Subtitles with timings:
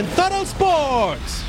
[0.00, 1.42] En Total Sports.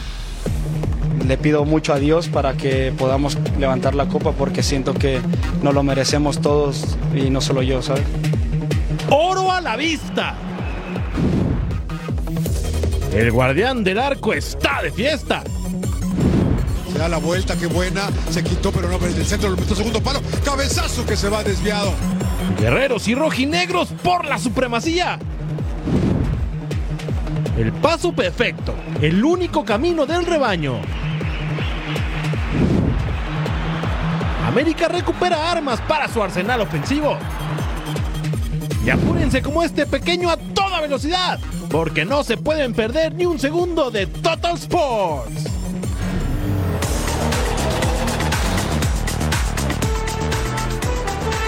[1.25, 5.21] Le pido mucho a Dios para que podamos levantar la copa porque siento que
[5.63, 8.03] nos lo merecemos todos y no solo yo, ¿sabes?
[9.09, 10.35] Oro a la vista.
[13.13, 15.43] El guardián del arco está de fiesta.
[16.91, 18.09] Se da la vuelta, qué buena.
[18.31, 19.49] Se quitó, pero no desde el centro.
[19.49, 20.21] Lo metió segundo palo.
[20.43, 21.93] Cabezazo que se va desviado.
[22.59, 25.19] Guerreros y rojinegros por la supremacía.
[27.61, 28.73] El paso perfecto,
[29.03, 30.81] el único camino del rebaño.
[34.47, 37.19] América recupera armas para su arsenal ofensivo.
[38.83, 41.39] Y apúrense como este pequeño a toda velocidad,
[41.69, 45.43] porque no se pueden perder ni un segundo de Total Sports.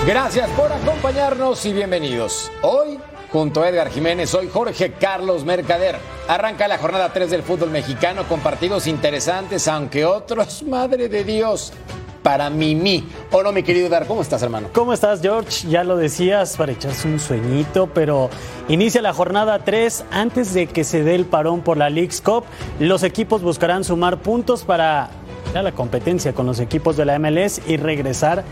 [0.05, 2.51] Gracias por acompañarnos y bienvenidos.
[2.61, 2.99] Hoy,
[3.33, 5.97] junto a Edgar Jiménez, soy Jorge Carlos Mercader.
[6.27, 11.73] Arranca la jornada 3 del fútbol mexicano con partidos interesantes, aunque otros, madre de Dios,
[12.21, 13.09] para Mimi.
[13.31, 14.69] Hola, mi querido Edgar, ¿cómo estás, hermano?
[14.71, 15.67] ¿Cómo estás, George?
[15.67, 18.29] Ya lo decías para echarse un sueñito, pero
[18.67, 22.43] inicia la jornada 3 antes de que se dé el parón por la League's Cup.
[22.79, 25.09] Los equipos buscarán sumar puntos para
[25.55, 28.43] la competencia con los equipos de la MLS y regresar.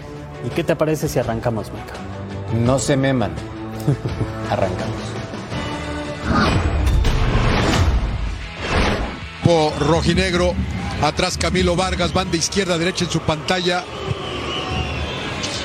[0.44, 1.94] ¿Y qué te parece si arrancamos, Meca?
[2.60, 3.61] No se meman.
[4.50, 4.96] Arrancamos.
[9.44, 10.54] Po rojinegro.
[11.02, 13.84] Atrás Camilo Vargas, banda izquierda, derecha en su pantalla.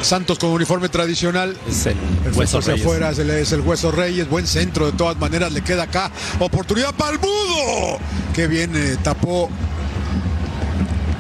[0.01, 1.57] Santos con uniforme tradicional.
[1.69, 2.87] Es el El Hueso hacia Reyes.
[2.87, 6.11] afuera, es el, es el hueso Reyes, buen centro de todas maneras, le queda acá.
[6.39, 7.99] Oportunidad para el Mudo.
[8.35, 9.51] Qué bien eh, tapó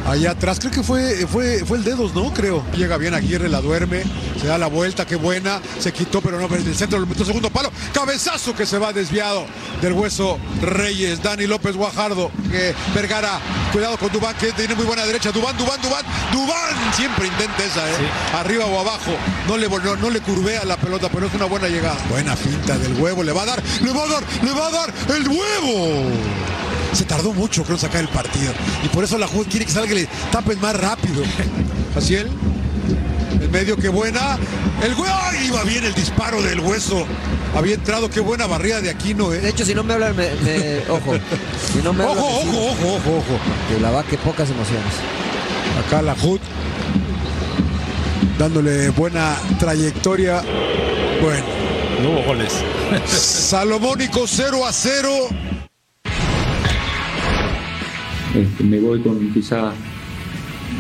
[0.07, 0.59] allá atrás.
[0.59, 2.33] Creo que fue, fue, fue el dedos, ¿no?
[2.33, 2.65] Creo.
[2.75, 4.03] Llega bien Aguirre, la duerme,
[4.41, 5.61] se da la vuelta, qué buena.
[5.79, 7.71] Se quitó, pero no, desde el centro lo metió segundo palo.
[7.93, 9.47] Cabezazo que se va desviado
[9.81, 11.23] del hueso Reyes.
[11.23, 12.31] Dani López Guajardo.
[12.51, 13.41] que Vergara,
[13.73, 15.33] cuidado con Dubán, que tiene muy buena derecha.
[15.33, 16.95] Dubán, Dubán, Dubán, Dubán.
[16.95, 17.95] Siempre intenta esa, ¿eh?
[18.35, 19.13] Arriba o abajo.
[19.49, 21.99] No le, no, no le curvea la pelota, pero es una buena llegada.
[22.09, 23.23] Buena finta del huevo.
[23.23, 26.56] Le va a dar, le va a dar, le va a dar el huevo.
[26.97, 28.53] Se tardó mucho, creo, en sacar el partido.
[28.85, 31.23] Y por eso la Juve quiere que salga y le tapen más rápido.
[31.95, 32.29] Así él.
[33.41, 34.39] El medio, qué buena.
[34.83, 34.95] El.
[35.07, 35.47] ¡Ay!
[35.49, 37.07] Iba bien el disparo del hueso.
[37.55, 39.49] Había entrado, qué buena barrida de Aquino, De ¿eh?
[39.51, 41.15] hecho, si no me hablan, me, me- ojo.
[41.73, 43.41] Si no me Ojo, hablan, ojo, sí, ojo, ojo, ojo.
[43.69, 44.95] Que la va que pocas emociones.
[45.87, 46.41] Acá la HUD.
[48.39, 50.43] Dándole buena trayectoria.
[51.23, 51.45] Bueno.
[52.03, 52.53] No hubo goles.
[53.07, 55.29] Salomónico 0 a 0.
[58.37, 59.73] Este, me voy con quizá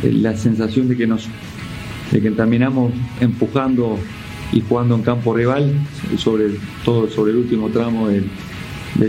[0.03, 1.27] eh, la sensación de que nos
[2.12, 3.99] de que terminamos empujando
[4.53, 5.72] y jugando en campo rival
[6.19, 6.50] sobre
[6.84, 8.28] todo sobre el último tramo del,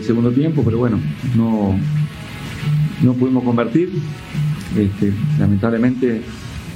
[0.01, 0.97] segundo tiempo pero bueno
[1.35, 1.77] no
[3.03, 3.91] no pudimos convertir.
[4.75, 6.21] Este, lamentablemente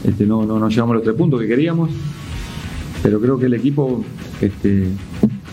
[0.03, 1.89] este, no, no nos llevamos los tres puntos que queríamos
[3.01, 4.03] pero creo que el equipo
[4.41, 4.87] este,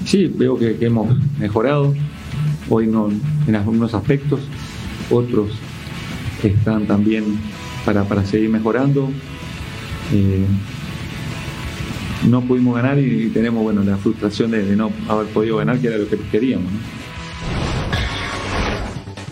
[0.04, 1.94] sí veo que, hemos mejorado.
[2.70, 3.08] Hoy no,
[3.46, 4.40] en algunos aspectos
[5.10, 5.50] otros
[6.44, 7.24] están también
[7.84, 9.10] para, para seguir mejorando.
[10.12, 10.46] Eh,
[12.26, 15.98] no pudimos ganar y, tenemos bueno la frustración de, no haber podido ganar, que era
[15.98, 16.70] lo que queríamos.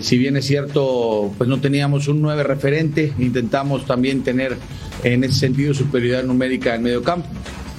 [0.01, 4.57] Si bien es cierto, pues no teníamos un 9 referente, intentamos también tener
[5.03, 7.29] en ese sentido superioridad numérica en medio campo.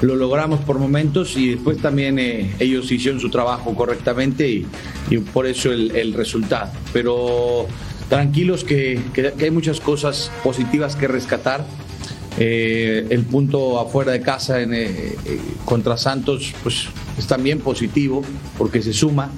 [0.02, 4.68] Lo logramos por momentos y después también eh, ellos hicieron su trabajo correctamente y,
[5.10, 6.72] y por eso el, el resultado.
[6.94, 7.68] Pero
[8.10, 11.66] tranquilos que, que- hay muchas cosas positivas que rescatar.
[12.40, 14.86] Eh, el punto afuera de casa en, eh,
[15.26, 16.86] eh, contra Santos pues,
[17.18, 18.24] es también positivo
[18.58, 19.32] porque se suma.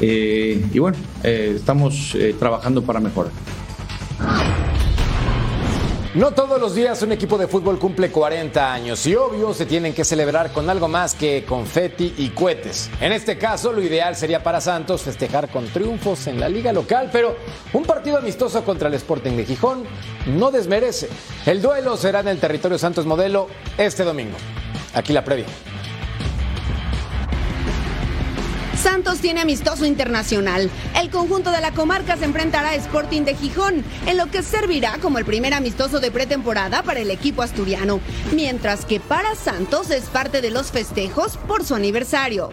[0.00, 3.32] Eh, y bueno, estamos trabajando para mejorar.
[6.14, 9.92] No todos los días un equipo de fútbol cumple 40 años y obvio se tienen
[9.92, 12.88] que celebrar con algo más que confeti y cohetes.
[13.00, 17.10] En este caso, lo ideal sería para Santos festejar con triunfos en la liga local,
[17.12, 17.36] pero
[17.72, 19.82] un partido amistoso contra el Sporting de Gijón
[20.26, 21.08] no desmerece.
[21.46, 24.36] El duelo será en el territorio Santos Modelo este domingo.
[24.94, 25.46] Aquí la previa.
[28.84, 30.70] Santos tiene amistoso internacional.
[31.00, 34.98] El conjunto de la comarca se enfrentará a Sporting de Gijón, en lo que servirá
[35.00, 38.00] como el primer amistoso de pretemporada para el equipo asturiano,
[38.34, 42.50] mientras que para Santos es parte de los festejos por su aniversario.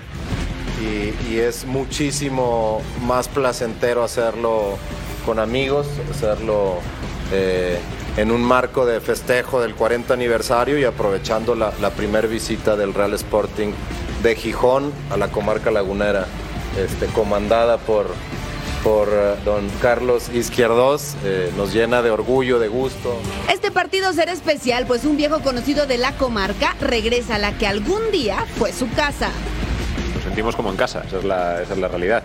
[1.30, 4.78] Y, es muchísimo más placentero hacerlo
[5.25, 6.78] con amigos, hacerlo
[7.33, 7.78] eh,
[8.16, 13.13] en un marco de festejo del 40 aniversario y aprovechando la, la visita del Real
[13.16, 13.74] Sporting
[14.21, 16.25] de Gijón a la comarca lagunera,
[16.77, 18.07] este, comandada por,
[18.83, 23.18] por eh, don Carlos Izquierdos, eh, nos llena de orgullo, de gusto.
[23.51, 27.68] Este partido será especial, pues un viejo conocido de la comarca regresa a la que
[27.68, 29.29] algún día fue su casa.
[30.15, 32.23] Nos sentimos como en casa, esa es la, esa es la realidad.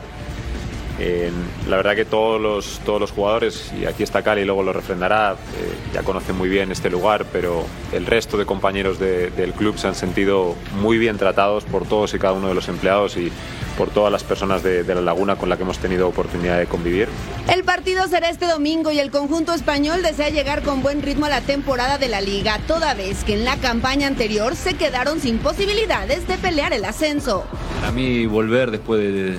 [0.99, 4.73] La verdad que todos los, todos los jugadores, y aquí está Cali y luego lo
[4.73, 9.77] refrendará, eh, ya conocen muy bien este lugar, pero el resto de compañeros del club
[9.79, 13.31] se han sentido muy bien tratados por todos y cada uno de los empleados y
[13.77, 16.67] por todas las personas de, de la laguna con la que hemos tenido oportunidad de
[16.67, 17.09] convivir.
[17.53, 21.29] El partido será este domingo y el conjunto español desea llegar con buen ritmo a
[21.29, 25.39] la temporada de la liga, toda vez que en la campaña anterior se quedaron sin
[25.39, 27.45] posibilidades de pelear el ascenso.
[27.87, 29.39] A mí volver después de,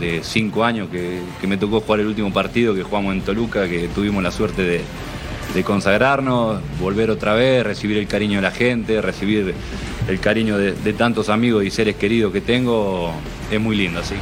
[0.00, 3.68] de cinco años que, que, me tocó jugar el último partido que jugamos en Toluca,
[3.68, 4.80] que tuvimos la suerte de,
[5.54, 9.54] de, consagrarnos, volver otra vez, recibir el cariño de la gente, recibir
[10.08, 13.12] el cariño de, de tantos amigos y seres queridos que tengo,
[13.50, 14.14] es muy lindo, sí.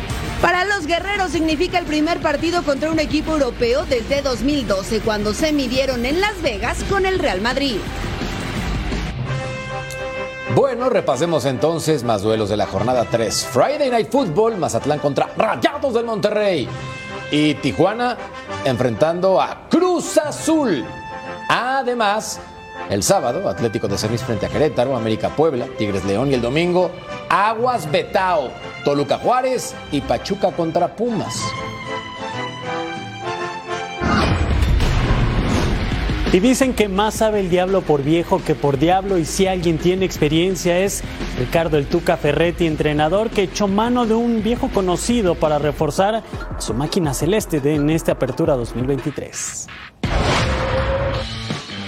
[0.43, 5.53] Para los guerreros significa el primer partido contra un equipo europeo desde 2012, cuando se
[5.53, 7.77] midieron en Las Vegas con el Real Madrid.
[10.55, 13.49] Bueno, repasemos entonces más duelos de la jornada 3.
[13.53, 16.69] Friday Night Football, Mazatlán contra Rayados del Monterrey.
[17.31, 18.17] Y Tijuana
[18.65, 20.85] enfrentando a Cruz Azul.
[21.51, 22.41] Además,
[22.89, 26.91] el sábado, Atlético de San frente a Querétaro, América Puebla, Tigres León y el domingo,
[27.29, 28.51] Aguas Betao,
[28.85, 31.37] Toluca Juárez y Pachuca contra Pumas.
[36.31, 39.79] Y dicen que más sabe el diablo por viejo que por diablo y si alguien
[39.79, 41.03] tiene experiencia es
[41.39, 46.23] Ricardo El Tuca Ferretti, entrenador que echó mano de un viejo conocido para reforzar
[46.59, 49.69] su máquina celeste en esta apertura 2023.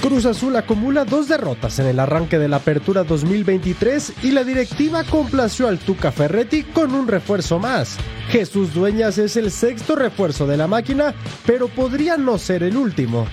[0.00, 5.04] Cruz Azul acumula dos derrotas en el arranque de la apertura 2023 y la directiva
[5.04, 7.98] complació al Tuca Ferretti con un refuerzo más.
[8.30, 11.14] Jesús Dueñas es el sexto refuerzo de la máquina,
[11.44, 13.26] pero podría no ser el último.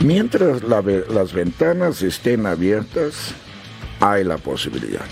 [0.00, 3.34] Mientras la, las ventanas estén abiertas,
[4.00, 5.04] hay la posibilidad.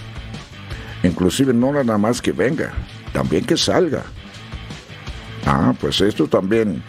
[1.03, 2.73] Inclusive no nada más que venga,
[3.13, 4.03] también que salga.
[5.47, 6.83] Ah, pues esto también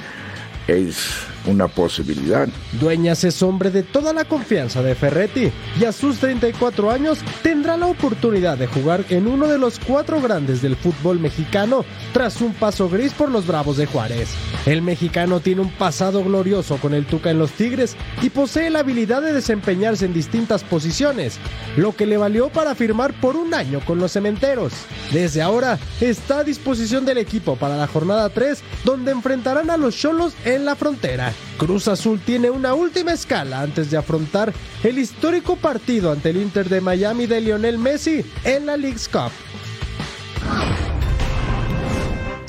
[0.68, 1.10] es
[1.50, 2.48] una posibilidad.
[2.80, 7.78] Dueñas es hombre de toda la confianza de Ferretti y a sus 34 años tendrá
[7.78, 12.54] la oportunidad de jugar en uno de los cuatro grandes del fútbol mexicano tras un
[12.54, 14.30] paso gris por los Bravos de Juárez.
[14.66, 18.80] El mexicano tiene un pasado glorioso con el Tuca en los Tigres y posee la
[18.80, 21.38] habilidad de desempeñarse en distintas posiciones,
[21.78, 24.74] lo que le valió para firmar por un año con los Cementeros.
[25.12, 29.96] Desde ahora está a disposición del equipo para la jornada 3, donde enfrentarán a los
[29.96, 31.34] Cholos en la frontera.
[31.58, 34.54] Cruz Azul tiene una última escala antes de afrontar
[34.84, 39.32] el histórico partido ante el Inter de Miami de Lionel Messi en la League's Cup.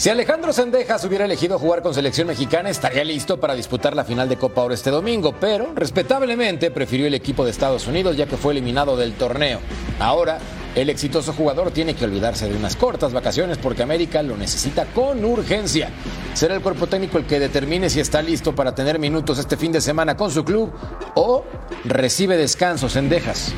[0.00, 4.30] Si Alejandro Sendejas hubiera elegido jugar con selección mexicana, estaría listo para disputar la final
[4.30, 8.38] de Copa Oro este domingo, pero respetablemente prefirió el equipo de Estados Unidos ya que
[8.38, 9.60] fue eliminado del torneo.
[9.98, 10.38] Ahora,
[10.74, 15.24] el exitoso jugador tiene que olvidarse de unas cortas vacaciones porque América lo necesita con
[15.24, 15.90] urgencia.
[16.34, 19.72] Será el cuerpo técnico el que determine si está listo para tener minutos este fin
[19.72, 20.72] de semana con su club
[21.14, 21.44] o
[21.84, 23.52] recibe descanso Sendejas.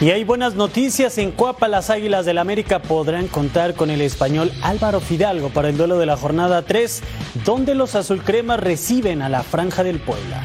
[0.00, 1.16] Y hay buenas noticias.
[1.16, 5.78] En Coapa, las Águilas del América podrán contar con el español Álvaro Fidalgo para el
[5.78, 7.02] duelo de la jornada 3,
[7.46, 10.44] donde los azulcremas reciben a la Franja del Puebla.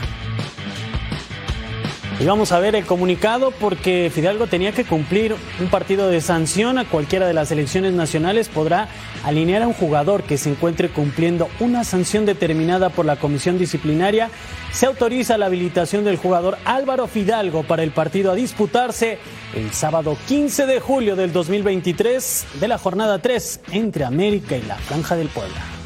[2.21, 6.77] Y vamos a ver el comunicado porque Fidalgo tenía que cumplir un partido de sanción
[6.77, 8.47] a cualquiera de las elecciones nacionales.
[8.47, 8.89] Podrá
[9.23, 14.29] alinear a un jugador que se encuentre cumpliendo una sanción determinada por la comisión disciplinaria.
[14.71, 19.17] Se autoriza la habilitación del jugador Álvaro Fidalgo para el partido a disputarse
[19.55, 24.75] el sábado 15 de julio del 2023 de la jornada 3 entre América y la
[24.75, 25.80] Franja del Puebla.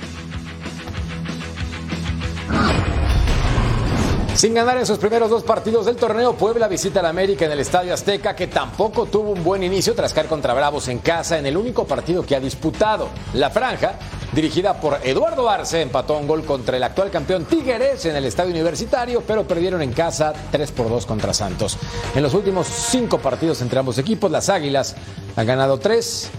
[4.35, 7.61] Sin ganar en sus primeros dos partidos del torneo, Puebla visita al América en el
[7.61, 11.45] Estadio Azteca, que tampoco tuvo un buen inicio tras caer contra Bravos en casa en
[11.45, 13.07] el único partido que ha disputado.
[13.33, 13.93] La franja,
[14.33, 18.51] dirigida por Eduardo Arce, empató un gol contra el actual campeón Tigres en el Estadio
[18.51, 21.77] Universitario, pero perdieron en casa 3 por 2 contra Santos.
[22.13, 24.97] En los últimos cinco partidos entre ambos equipos, las Águilas
[25.37, 26.29] han ganado tres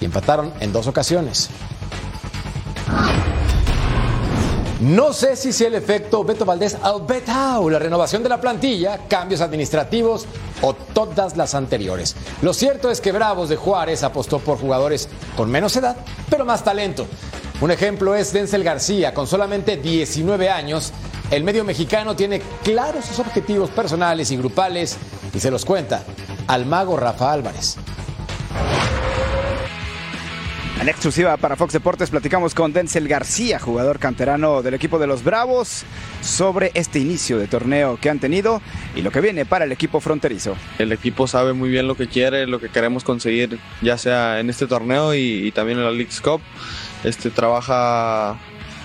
[0.00, 1.50] y empataron en dos ocasiones.
[4.80, 9.00] No sé si sea el efecto Beto Valdés al Betao, la renovación de la plantilla,
[9.08, 10.24] cambios administrativos
[10.62, 12.16] o todas las anteriores.
[12.40, 15.96] Lo cierto es que Bravos de Juárez apostó por jugadores con menos edad,
[16.30, 17.06] pero más talento.
[17.60, 20.92] Un ejemplo es Denzel García, con solamente 19 años.
[21.30, 24.96] El medio mexicano tiene claros sus objetivos personales y grupales
[25.34, 26.04] y se los cuenta
[26.46, 27.76] al mago Rafa Álvarez.
[30.80, 35.22] En exclusiva para Fox Deportes platicamos con Denzel García, jugador canterano del equipo de los
[35.22, 35.82] Bravos,
[36.22, 38.62] sobre este inicio de torneo que han tenido
[38.96, 40.56] y lo que viene para el equipo fronterizo.
[40.78, 44.48] El equipo sabe muy bien lo que quiere, lo que queremos conseguir, ya sea en
[44.48, 46.40] este torneo y, y también en la League's Cup.
[47.04, 48.38] Este trabaja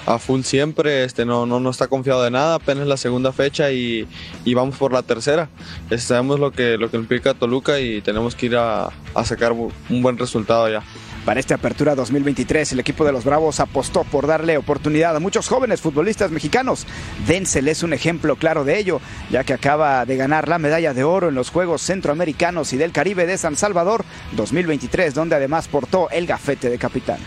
[0.05, 3.71] a full siempre, este no, no, no está confiado de nada, apenas la segunda fecha
[3.71, 4.05] y,
[4.43, 5.47] y vamos por la tercera.
[5.85, 9.53] Este, sabemos lo que, lo que implica Toluca y tenemos que ir a, a sacar
[9.53, 10.83] un buen resultado ya.
[11.25, 15.48] Para esta apertura 2023, el equipo de los Bravos apostó por darle oportunidad a muchos
[15.48, 16.86] jóvenes futbolistas mexicanos.
[17.25, 19.01] Denzel es un ejemplo claro de ello,
[19.32, 22.91] ya que acaba de ganar la medalla de oro en los Juegos Centroamericanos y del
[22.91, 27.17] Caribe de San Salvador 2023, donde además portó el gafete de capitán.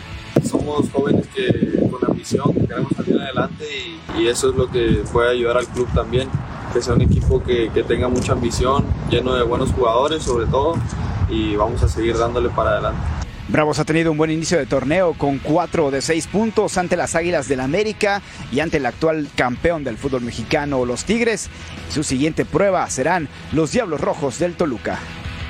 [0.48, 3.64] Somos jóvenes que con ambición, que queremos salir adelante
[4.16, 6.28] y, eso es lo que puede ayudar al club también,
[6.72, 10.76] que sea un equipo que tenga mucha ambición, lleno de buenos jugadores sobre todo
[11.28, 13.17] y vamos a seguir dándole para adelante.
[13.48, 17.14] Bravos ha tenido un buen inicio de torneo con 4 de 6 puntos ante las
[17.14, 18.20] Águilas del América
[18.52, 21.48] y ante el actual campeón del fútbol mexicano, los Tigres.
[21.90, 24.98] Su siguiente prueba serán los Diablos Rojos del Toluca.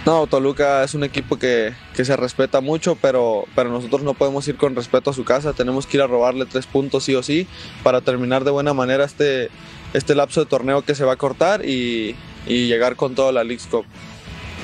[0.07, 4.47] No, Toluca es un equipo que, que, se respeta mucho, pero, pero nosotros no podemos
[4.47, 5.53] ir con respeto a su casa.
[5.53, 7.49] Tenemos que ir a robarle tres puntos sí o sí
[7.83, 9.51] para terminar de buena manera este,
[9.93, 12.15] este lapso de torneo que se va a cortar y,
[12.47, 13.85] llegar con toda la League Cup.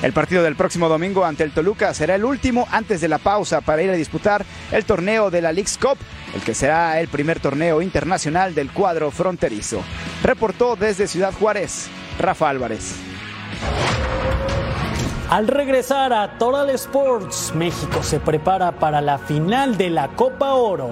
[0.01, 3.61] El partido del próximo domingo ante el Toluca será el último antes de la pausa
[3.61, 5.97] para ir a disputar el torneo de la League's Cup,
[6.35, 9.81] el que será el primer torneo internacional del cuadro fronterizo.
[10.23, 11.87] Reportó desde Ciudad Juárez,
[12.19, 12.95] Rafa Álvarez.
[15.29, 20.91] Al regresar a Total Sports, México se prepara para la final de la Copa Oro.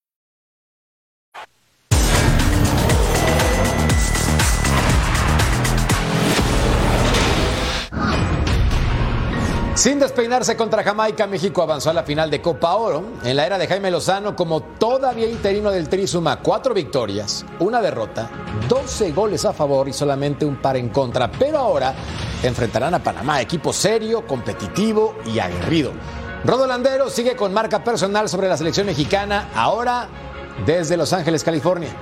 [9.73, 13.03] Sin despeinarse contra Jamaica, México avanzó a la final de Copa Oro.
[13.23, 17.81] En la era de Jaime Lozano, como todavía interino del Tri, suma cuatro victorias, una
[17.81, 18.29] derrota,
[18.67, 21.31] 12 goles a favor y solamente un par en contra.
[21.31, 21.95] Pero ahora
[22.43, 25.93] enfrentarán a Panamá, equipo serio, competitivo y aguerrido.
[26.43, 30.09] Rodolandero sigue con marca personal sobre la selección mexicana, ahora
[30.65, 31.95] desde Los Ángeles, California.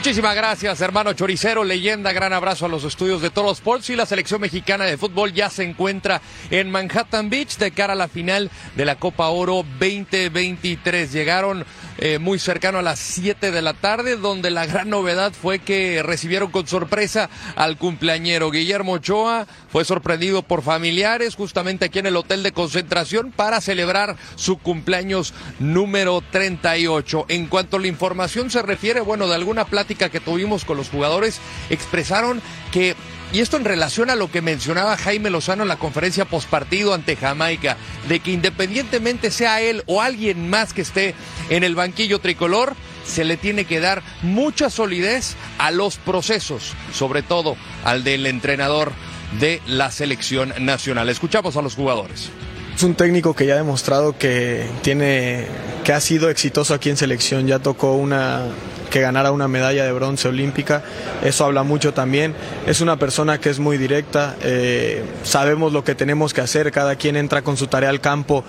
[0.00, 2.12] Muchísimas gracias, hermano Choricero, leyenda.
[2.12, 5.50] Gran abrazo a los estudios de Toro Sports y la selección mexicana de fútbol ya
[5.50, 11.12] se encuentra en Manhattan Beach de cara a la final de la Copa Oro 2023.
[11.12, 11.66] Llegaron
[11.98, 16.02] eh, muy cercano a las 7 de la tarde, donde la gran novedad fue que
[16.02, 19.46] recibieron con sorpresa al cumpleañero Guillermo Ochoa.
[19.70, 25.34] Fue sorprendido por familiares justamente aquí en el hotel de concentración para celebrar su cumpleaños
[25.58, 27.26] número 38.
[27.28, 31.40] En cuanto a la información se refiere, bueno, de alguna que tuvimos con los jugadores,
[31.70, 32.40] expresaron
[32.72, 32.94] que
[33.32, 37.14] y esto en relación a lo que mencionaba Jaime Lozano en la conferencia postpartido ante
[37.14, 37.76] Jamaica,
[38.08, 41.14] de que independientemente sea él o alguien más que esté
[41.48, 42.74] en el banquillo tricolor,
[43.06, 48.92] se le tiene que dar mucha solidez a los procesos, sobre todo al del entrenador
[49.38, 51.08] de la selección nacional.
[51.08, 52.30] Escuchamos a los jugadores.
[52.74, 55.46] Es un técnico que ya ha demostrado que tiene
[55.84, 58.46] que ha sido exitoso aquí en selección, ya tocó una
[58.90, 60.82] que ganara una medalla de bronce olímpica.
[61.22, 62.34] Eso habla mucho también.
[62.66, 66.96] Es una persona que es muy directa, eh, sabemos lo que tenemos que hacer, cada
[66.96, 68.44] quien entra con su tarea al campo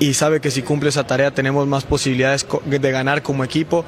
[0.00, 3.84] y sabe que si cumple esa tarea tenemos más posibilidades de ganar como equipo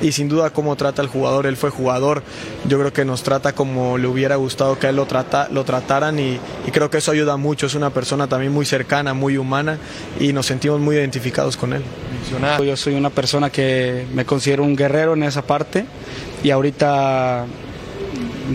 [0.00, 2.22] y sin duda cómo trata el jugador, él fue jugador,
[2.66, 5.64] yo creo que nos trata como le hubiera gustado que a él lo, trata, lo
[5.64, 9.36] trataran y, y, creo que eso ayuda mucho, es una persona también muy cercana, muy
[9.36, 9.78] humana
[10.18, 11.82] y nos sentimos muy identificados con él.
[12.64, 15.84] Yo soy una persona que me considero un guerrero en esa parte
[16.42, 17.44] y ahorita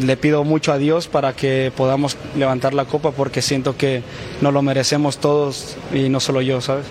[0.03, 4.03] le pido mucho a Dios para que podamos levantar la copa porque siento que
[4.41, 6.85] nos lo merecemos todos y no solo yo, ¿sabes?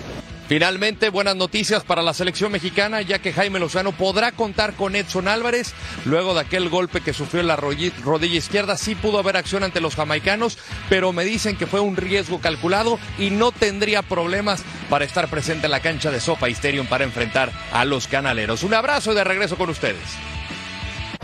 [0.47, 5.27] Finalmente, buenas noticias para la selección mexicana, ya que Jaime Lozano podrá contar con Edson
[5.27, 5.73] Álvarez.
[6.05, 9.81] Luego de aquel golpe que sufrió en la rodilla izquierda, sí pudo haber acción ante
[9.81, 15.05] los jamaicanos, pero me dicen que fue un riesgo calculado y no tendría problemas para
[15.05, 18.61] estar presente en la cancha de Sofa Stadium para enfrentar a los canaleros.
[18.61, 20.03] Un abrazo y de regreso con ustedes.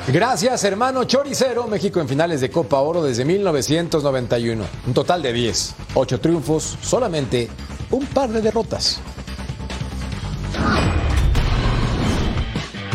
[0.08, 1.68] Gracias, hermano Choricero.
[1.68, 4.64] México en finales de Copa Oro desde 1991.
[4.88, 5.76] Un total de 10.
[5.94, 7.50] 8 triunfos, solamente
[7.92, 9.00] un par de derrotas.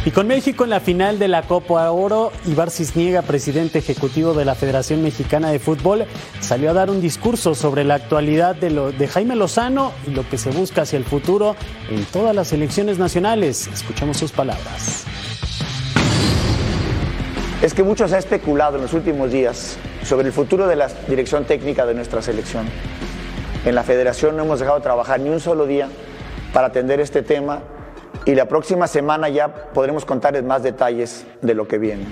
[0.04, 4.44] Y con México en la final de la Copa Oro, Ibar Cisniega, presidente ejecutivo de
[4.44, 6.06] la Federación Mexicana de Fútbol,
[6.40, 10.50] salió a dar un discurso sobre la actualidad de, Jaime Lozano y lo que se
[10.50, 11.56] busca hacia el futuro
[11.90, 13.66] en todas las elecciones nacionales.
[13.66, 15.06] Escuchamos sus palabras.
[17.66, 20.86] Es que mucho se ha especulado en los últimos días sobre el futuro de la
[21.08, 22.64] dirección técnica de nuestra selección.
[23.64, 25.88] En la federación no hemos dejado de trabajar ni un solo día
[26.52, 27.62] para atender este tema
[28.24, 32.04] y la próxima semana ya podremos contarles más detalles de lo que viene.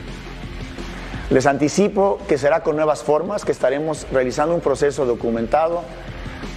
[1.30, 5.82] Les anticipo que será con nuevas formas, que estaremos realizando un proceso documentado,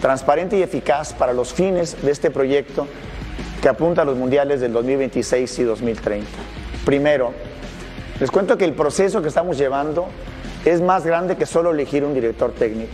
[0.02, 2.88] transparente y eficaz para los fines de este proyecto
[3.62, 6.28] que apunta a los mundiales del 2026 y 2030.
[6.84, 7.34] Primero,
[8.20, 10.08] les cuento que el proceso que estamos llevando
[10.66, 12.92] es más grande que solo elegir un director técnico.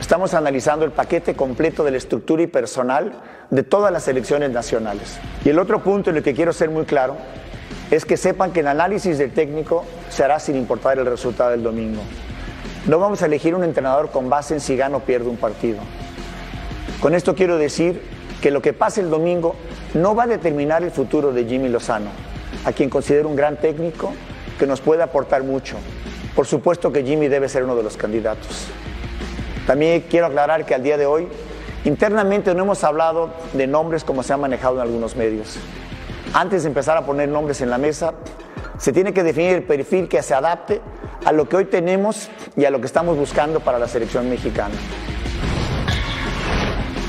[0.00, 3.12] Estamos analizando el paquete completo de la estructura y personal
[3.50, 5.18] de todas las elecciones nacionales.
[5.44, 7.16] Y el otro punto en el que quiero ser muy claro
[7.90, 11.62] es que sepan que el análisis del técnico se hará sin importar el resultado del
[11.62, 12.00] domingo.
[12.86, 15.78] No vamos a elegir un entrenador con base en si gana o pierde un partido.
[17.00, 18.00] Con esto quiero decir
[18.40, 19.56] que lo que pase el domingo
[19.92, 22.10] no va a determinar el futuro de Jimmy Lozano,
[22.64, 24.14] a quien considero un gran técnico
[24.58, 25.76] que nos puede aportar mucho.
[26.34, 28.66] Por supuesto que Jimmy debe ser uno de los candidatos.
[29.66, 31.28] También quiero aclarar que al día de hoy,
[31.84, 35.58] internamente no hemos hablado de nombres como se ha manejado en algunos medios.
[36.32, 38.14] Antes de empezar a poner nombres en la mesa,
[38.78, 40.80] se tiene que definir el perfil que se adapte
[41.24, 44.74] a lo que hoy tenemos y a lo que estamos buscando para la selección mexicana.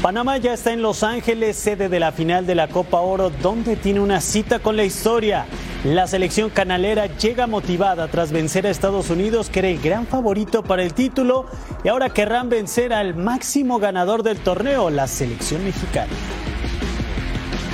[0.01, 3.75] Panamá ya está en Los Ángeles, sede de la final de la Copa Oro, donde
[3.75, 5.45] tiene una cita con la historia.
[5.85, 10.61] La selección canalera llega motivada tras vencer a Estados Unidos, que era el gran favorito
[10.61, 11.45] para el título,
[11.85, 16.11] y ahora querrán vencer al máximo ganador del torneo, la selección mexicana.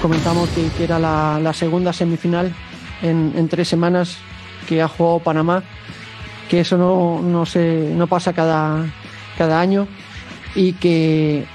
[0.04, 2.54] Comentamos que, era la, la, segunda semifinal
[3.02, 4.18] en, en, tres semanas
[4.70, 5.64] que ha jugado Panamá,
[6.48, 8.86] que eso no, no, se, no pasa cada,
[9.36, 9.88] cada año
[10.54, 11.46] y que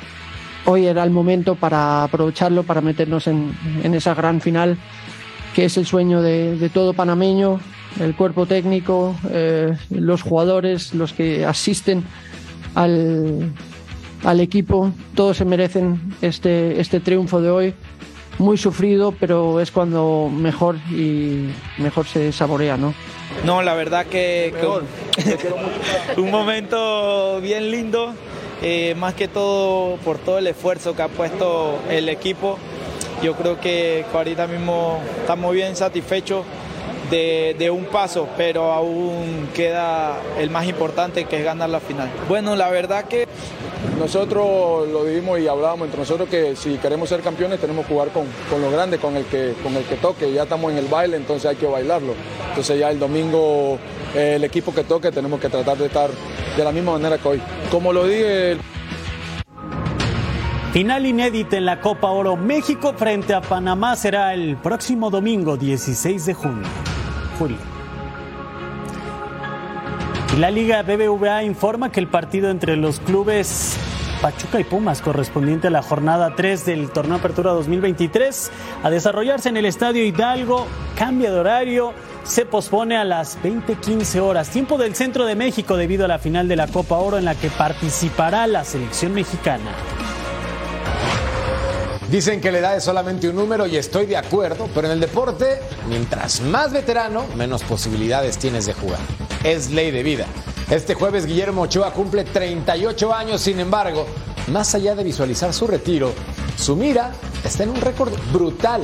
[0.64, 4.78] hoy era el momento para aprovecharlo, para meternos en, en esa gran final
[5.54, 7.60] que es el sueño de, de todo panameño,
[7.98, 12.04] el cuerpo técnico, eh, los jugadores, los que asisten
[12.74, 13.52] al,
[14.24, 17.74] al, equipo, todos se merecen este, este triunfo de hoy.
[18.38, 22.94] Muy sufrido, pero es cuando mejor y mejor se saborea, ¿no?
[23.44, 28.14] No, la verdad que, que un momento bien lindo,
[28.62, 32.58] eh, más que todo por todo el esfuerzo que ha puesto el equipo
[33.22, 36.44] yo creo que ahorita mismo estamos bien satisfechos
[37.10, 42.08] de, un paso, pero aún queda el más importante que es ganar la final.
[42.28, 43.26] Bueno, la verdad que
[43.98, 48.08] nosotros lo vivimos y hablábamos entre nosotros que si queremos ser campeones tenemos que jugar
[48.10, 50.32] con, con lo grande, con el, que, con el que toque.
[50.32, 52.14] Ya estamos en el baile, entonces hay que bailarlo.
[52.48, 53.78] Entonces ya el domingo
[54.14, 56.10] eh, el equipo que toque tenemos que tratar de estar
[56.56, 57.42] de la misma manera que hoy.
[57.70, 58.56] Como lo dije...
[60.72, 66.26] Final inédita en la Copa Oro México frente a Panamá será el próximo domingo 16
[66.26, 66.68] de junio.
[67.40, 67.56] Julio.
[70.38, 73.76] La Liga BBVA informa que el partido entre los clubes
[74.22, 78.52] Pachuca y Pumas correspondiente a la jornada 3 del torneo Apertura 2023
[78.84, 84.50] a desarrollarse en el Estadio Hidalgo cambia de horario se pospone a las 20:15 horas
[84.50, 87.34] tiempo del centro de México debido a la final de la Copa Oro en la
[87.34, 89.72] que participará la selección mexicana.
[92.10, 95.00] Dicen que la edad es solamente un número y estoy de acuerdo, pero en el
[95.00, 98.98] deporte, mientras más veterano, menos posibilidades tienes de jugar.
[99.44, 100.26] Es ley de vida.
[100.70, 104.06] Este jueves Guillermo Ochoa cumple 38 años, sin embargo,
[104.48, 106.12] más allá de visualizar su retiro,
[106.56, 107.12] su mira
[107.44, 108.82] está en un récord brutal,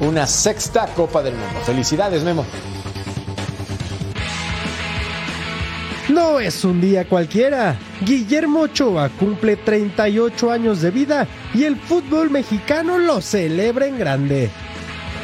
[0.00, 1.60] una sexta Copa del Mundo.
[1.64, 2.44] Felicidades, Memo.
[6.08, 7.76] No es un día cualquiera.
[8.00, 14.50] Guillermo Ochoa cumple 38 años de vida y el fútbol mexicano lo celebra en grande.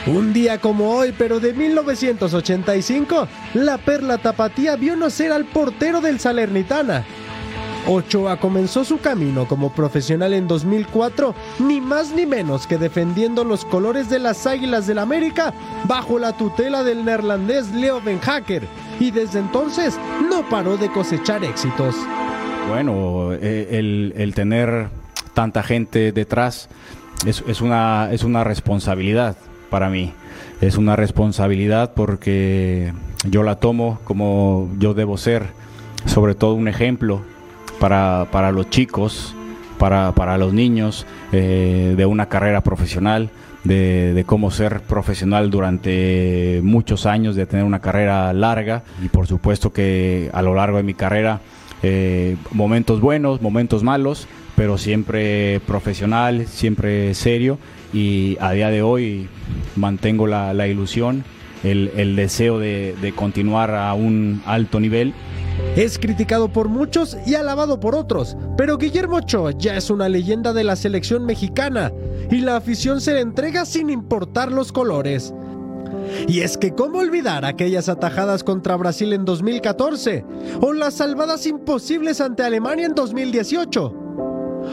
[0.06, 6.20] Un día como hoy, pero de 1985, la Perla Tapatía vio nacer al portero del
[6.20, 7.06] Salernitana.
[7.86, 13.64] Ochoa comenzó su camino como profesional en 2004, ni más ni menos que defendiendo los
[13.64, 15.52] colores de las Águilas del América
[15.86, 18.62] bajo la tutela del neerlandés Leo Ben Hacker,
[18.98, 19.98] y desde entonces
[20.30, 21.94] no paró de cosechar éxitos.
[22.68, 24.88] Bueno, eh, el, tener
[25.34, 26.68] tanta gente detrás
[27.26, 29.36] es una, es una responsabilidad
[29.68, 30.12] para mí.
[30.60, 32.92] Es una responsabilidad porque
[33.28, 35.48] yo la tomo como yo debo ser,
[36.06, 37.22] sobre todo un ejemplo
[37.84, 39.34] para, para los chicos,
[39.76, 43.28] para, para los niños eh, de una carrera profesional,
[43.62, 49.26] de, de, cómo ser profesional durante muchos años, de tener una carrera larga y por
[49.26, 51.40] supuesto que a lo largo de mi carrera
[51.82, 57.58] eh, momentos buenos, momentos malos, pero siempre profesional, siempre serio
[57.92, 59.28] y a día de hoy
[59.76, 61.22] mantengo la, la ilusión,
[61.62, 65.12] el, el deseo de, de continuar a un alto nivel.
[65.76, 70.52] Es criticado por muchos y alabado por otros, pero Guillermo Ochoa ya es una leyenda
[70.52, 71.92] de la selección mexicana
[72.30, 75.34] y la afición se le entrega sin importar los colores.
[76.28, 80.24] Y es que cómo olvidar aquellas atajadas contra Brasil en 2014
[80.60, 84.00] o las salvadas imposibles ante Alemania en 2018.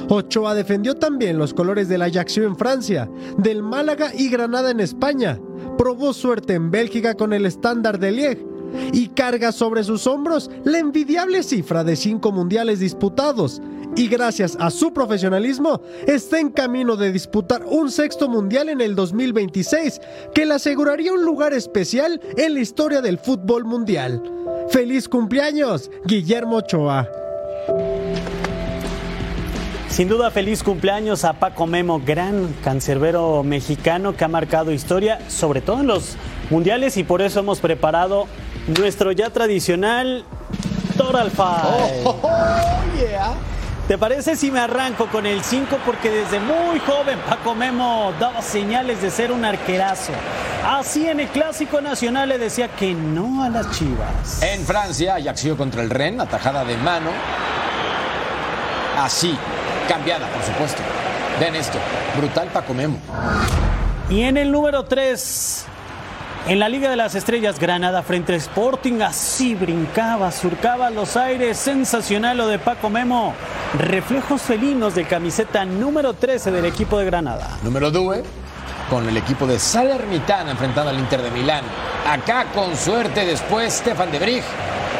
[0.10, 5.40] Ochoa defendió también los colores del Ajaccio en Francia, del Málaga y Granada en España.
[5.78, 8.51] Probó suerte en Bélgica con el estándar de Liege
[8.94, 13.62] y carga sobre sus hombros la envidiable cifra de cinco mundiales disputados.
[13.96, 18.96] Y gracias a su profesionalismo, está en camino de disputar un sexto mundial en el
[18.96, 20.00] 2026,
[20.34, 24.24] que le aseguraría un lugar especial en la historia del fútbol mundial.
[24.70, 27.10] ¡Feliz cumpleaños, Guillermo Ochoa!
[29.90, 35.60] Sin duda, feliz cumpleaños a Paco Memo, gran cancerbero mexicano que ha marcado historia, sobre
[35.60, 36.16] todo en los
[36.50, 38.28] mundiales, y por eso hemos preparado
[38.68, 40.26] nuestro ya tradicional
[40.98, 42.04] Total Five.
[42.04, 43.34] Oh, oh, yeah.
[43.88, 45.80] ¿Te parece si me arranco con el 5?
[45.86, 50.14] Porque desde muy joven Paco Memo daba señales de ser un arquerazo.
[50.66, 54.42] Así en el Clásico Nacional le decía que no a las chivas.
[54.44, 57.10] En Francia, Ajaccio contra el Ren, atajada de mano.
[58.98, 59.36] Así,
[59.90, 60.82] cambiada, por supuesto.
[61.40, 61.80] Ven esto,
[62.16, 63.00] brutal Paco Memo.
[64.10, 65.66] Y en el número 3,
[66.48, 71.58] en la Liga de las Estrellas, Granada frente a Sporting, así brincaba, surcaba los aires,
[71.58, 73.34] sensacional lo de Paco Memo.
[73.78, 77.58] Reflejos felinos de camiseta número 13 del equipo de Granada.
[77.64, 78.18] Número 2,
[78.90, 81.64] con el equipo de Salernitana enfrentando al Inter de Milán.
[82.10, 84.44] Acá con suerte después Stefan de Brig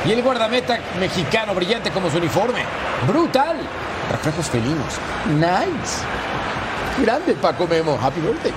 [0.06, 2.62] y el guardameta mexicano brillante como su uniforme.
[3.08, 3.58] Brutal.
[4.12, 5.00] Reflejos felinos.
[5.36, 6.04] Nice.
[7.02, 7.98] Grande Paco Memo.
[8.00, 8.54] Happy birthday.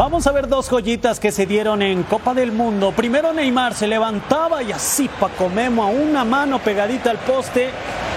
[0.00, 2.90] Vamos a ver dos joyitas que se dieron en Copa del Mundo.
[2.90, 7.68] Primero Neymar se levantaba y así Paco Memo a una mano pegadita al poste.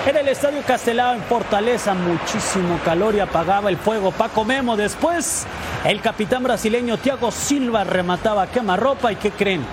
[0.08, 4.78] Era el Estadio Castelao en Fortaleza, muchísimo calor y apagaba el fuego Paco Memo.
[4.78, 5.46] Después,
[5.84, 9.65] el capitán brasileño Thiago Silva remataba quemarropa y ¿qué creen?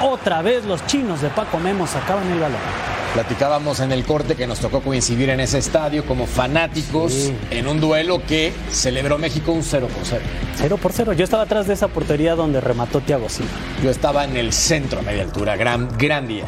[0.00, 2.97] Otra vez los chinos de Paco Memo sacaban el balón.
[3.18, 7.36] Platicábamos en el corte que nos tocó coincidir en ese estadio como fanáticos sí.
[7.50, 10.22] en un duelo que celebró México un 0 por 0.
[10.54, 11.12] 0 por 0.
[11.14, 13.50] Yo estaba atrás de esa portería donde remató Thiago Silva.
[13.82, 15.56] Yo estaba en el centro a media altura.
[15.56, 16.44] Gran, gran día.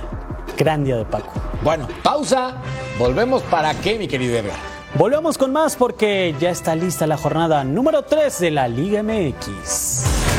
[0.56, 1.32] Gran día de Paco.
[1.64, 2.58] Bueno, pausa.
[3.00, 4.54] Volvemos para qué, mi querido Edgar.
[4.94, 10.29] Volvemos con más porque ya está lista la jornada número 3 de la Liga MX.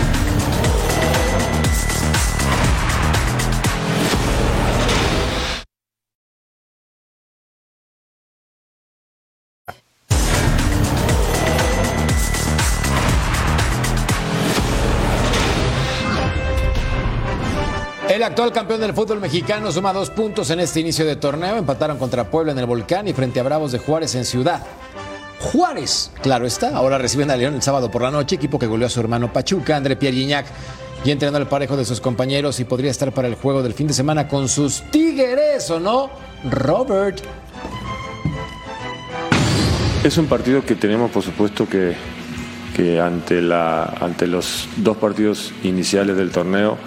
[18.22, 21.58] El actual campeón del fútbol mexicano suma dos puntos en este inicio de torneo.
[21.58, 24.62] Empataron contra Puebla en el Volcán y frente a Bravos de Juárez en Ciudad.
[25.40, 28.86] Juárez, claro está, ahora reciben a León el sábado por la noche, equipo que goleó
[28.86, 30.46] a su hermano Pachuca, André Pierre Guignac,
[31.04, 33.88] y entrenando al parejo de sus compañeros y podría estar para el juego del fin
[33.88, 36.12] de semana con sus Tigres, ¿o no?
[36.48, 37.22] Robert.
[40.04, 41.96] Es un partido que tenemos, por supuesto, que,
[43.02, 43.42] ante
[44.28, 46.78] los dos partidos iniciales del torneo,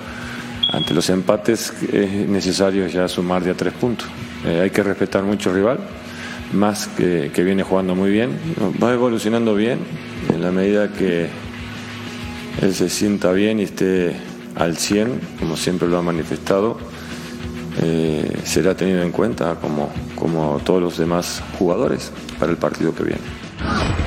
[0.76, 4.08] ante los empates, es necesario ya sumar ya tres puntos.
[4.44, 5.78] Eh, hay que respetar mucho al rival,
[6.52, 8.30] más que, que viene jugando muy bien.
[8.82, 9.78] Va evolucionando bien
[10.32, 11.28] en la medida que
[12.62, 14.16] él se sienta bien y esté
[14.54, 16.78] al 100, como siempre lo ha manifestado,
[17.82, 23.04] eh, será tenido en cuenta como, como todos los demás jugadores para el partido que
[23.04, 24.03] viene.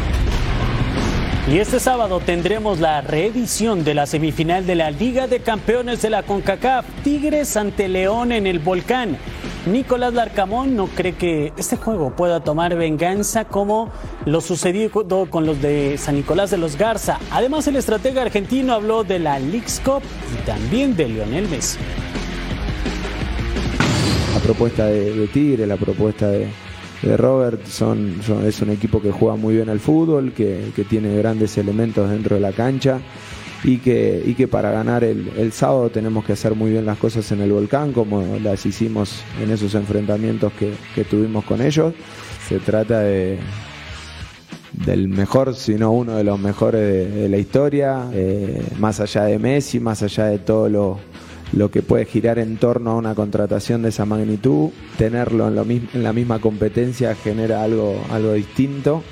[1.50, 6.10] Y este sábado tendremos la reedición de la semifinal de la Liga de Campeones de
[6.10, 9.18] la CONCACAF, Tigres ante León en el Volcán.
[9.66, 13.90] Nicolás Larcamón no cree que este juego pueda tomar venganza como
[14.26, 14.92] lo sucedido
[15.30, 17.18] con los de San Nicolás de los Garza.
[17.32, 20.02] Además, el estratega argentino habló de la Leagues Cup
[20.34, 21.80] y también de Lionel Messi.
[24.34, 26.50] La propuesta de, de Tigre, la propuesta de,
[27.02, 30.84] de Robert son, son- es un equipo que juega muy bien al fútbol, que, que
[30.84, 33.00] tiene grandes elementos dentro de la cancha
[33.64, 36.98] y que, y que para ganar el, el sábado tenemos que hacer muy bien las
[36.98, 41.94] cosas en el volcán como las hicimos en esos enfrentamientos que, que tuvimos con ellos.
[42.48, 43.40] Se trata de,
[44.86, 49.40] del mejor, si no uno de los mejores de, la historia, eh, más allá de
[49.40, 51.00] Messi, más allá de todo lo,
[51.54, 55.64] lo que puede girar en torno a una contratación de esa magnitud, tenerlo en, lo
[55.64, 59.04] en la misma competencia genera algo, algo distinto.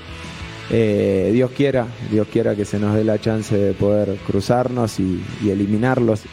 [0.71, 5.21] Eh, Dios quiera, Dios quiera que se nos dé la chance de poder cruzarnos y
[5.43, 6.23] eliminarlos.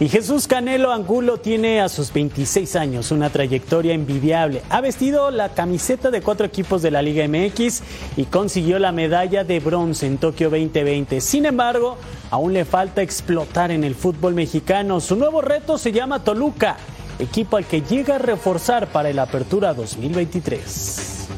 [0.00, 4.62] Y Jesús Canelo Angulo tiene a sus 26 años una trayectoria envidiable.
[4.68, 7.82] Ha vestido la camiseta de cuatro equipos de la Liga MX
[8.16, 11.20] y consiguió la medalla de bronce en Tokio 2020.
[11.20, 11.96] Sin embargo,
[12.32, 15.00] aún le falta explotar en el fútbol mexicano.
[15.00, 16.76] Su nuevo reto se llama Toluca,
[17.20, 21.28] equipo al que llega a reforzar para el Apertura 2023.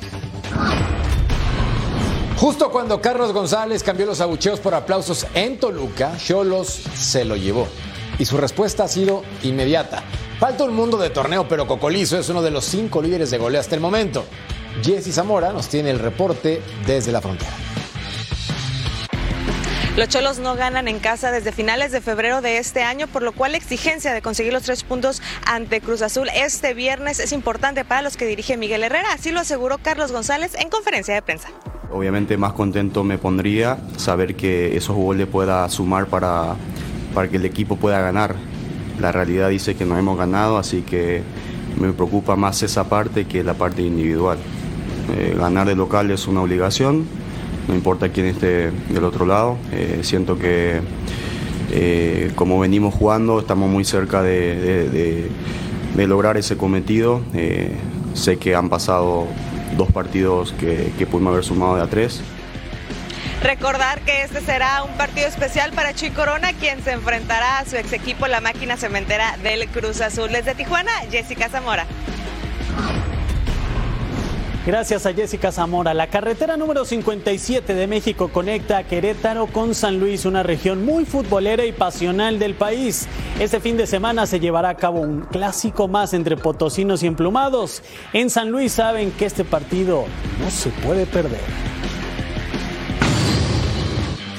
[2.39, 7.69] Justo cuando Carlos González cambió los abucheos por aplausos en Toluca, Cholos se lo llevó.
[8.19, 10.03] Y su respuesta ha sido inmediata.
[10.39, 13.61] Falta un mundo de torneo, pero Cocolizo es uno de los cinco líderes de goleo
[13.61, 14.25] hasta el momento.
[14.83, 17.53] Jesse Zamora nos tiene el reporte desde la frontera.
[19.97, 23.33] Los Cholos no ganan en casa desde finales de febrero de este año, por lo
[23.33, 27.83] cual la exigencia de conseguir los tres puntos ante Cruz Azul este viernes es importante
[27.83, 29.15] para los que dirige Miguel Herrera.
[29.15, 31.49] Así lo aseguró Carlos González en conferencia de prensa.
[31.91, 36.57] Obviamente más contento me pondría saber que esos goles le pueda sumar para,
[37.17, 38.35] para que el equipo pueda ganar.
[39.01, 41.23] La realidad dice que no hemos ganado, así que
[41.81, 44.37] me preocupa más esa parte que la parte individual.
[45.17, 47.07] Eh, ganar de local es una obligación,
[47.69, 49.57] no importa quién esté del otro lado.
[49.73, 50.83] Eh, siento que
[51.73, 55.31] eh, como venimos jugando estamos muy cerca de,
[55.97, 57.23] lograr ese cometido.
[58.13, 59.25] Sé que han pasado
[59.79, 62.21] dos partidos que, que pudimos haber sumado de a tres.
[63.43, 67.77] Recordar que este será un partido especial para Chuy Corona, quien se enfrentará a su
[67.77, 70.31] ex equipo, la máquina cementera del Cruz Azul.
[70.33, 71.87] Desde Tijuana, Jessica Zamora.
[74.67, 75.95] Gracias a Jessica Zamora.
[75.95, 81.05] La carretera número 57 de México conecta a Querétaro con San Luis, una región muy
[81.05, 83.07] futbolera y pasional del país.
[83.39, 87.85] Este fin de semana se llevará a cabo un clásico más entre potosinos y emplumados.
[88.13, 90.05] En San Luis saben que este partido
[90.41, 91.39] no se puede perder.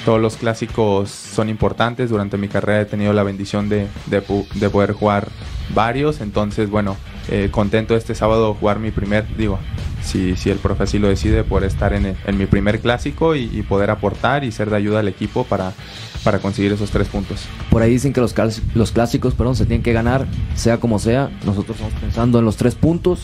[0.08, 2.10] Todos los clásicos son importantes.
[2.10, 5.28] Durante mi carrera he tenido la bendición de, de poder jugar
[5.76, 6.22] varios.
[6.22, 6.96] Entonces, bueno,
[7.28, 9.60] eh, contento este sábado jugar mi primer, digo,
[10.02, 13.50] si, si el profe así lo decide, por estar en, en mi primer clásico y,
[13.52, 15.74] y poder aportar y ser de ayuda al equipo para,
[16.24, 17.42] para conseguir esos tres puntos.
[17.70, 18.34] Por ahí dicen que los,
[18.76, 21.32] los clásicos perdón, se tienen que ganar, sea como sea.
[21.46, 23.24] Nosotros estamos pensando en los tres puntos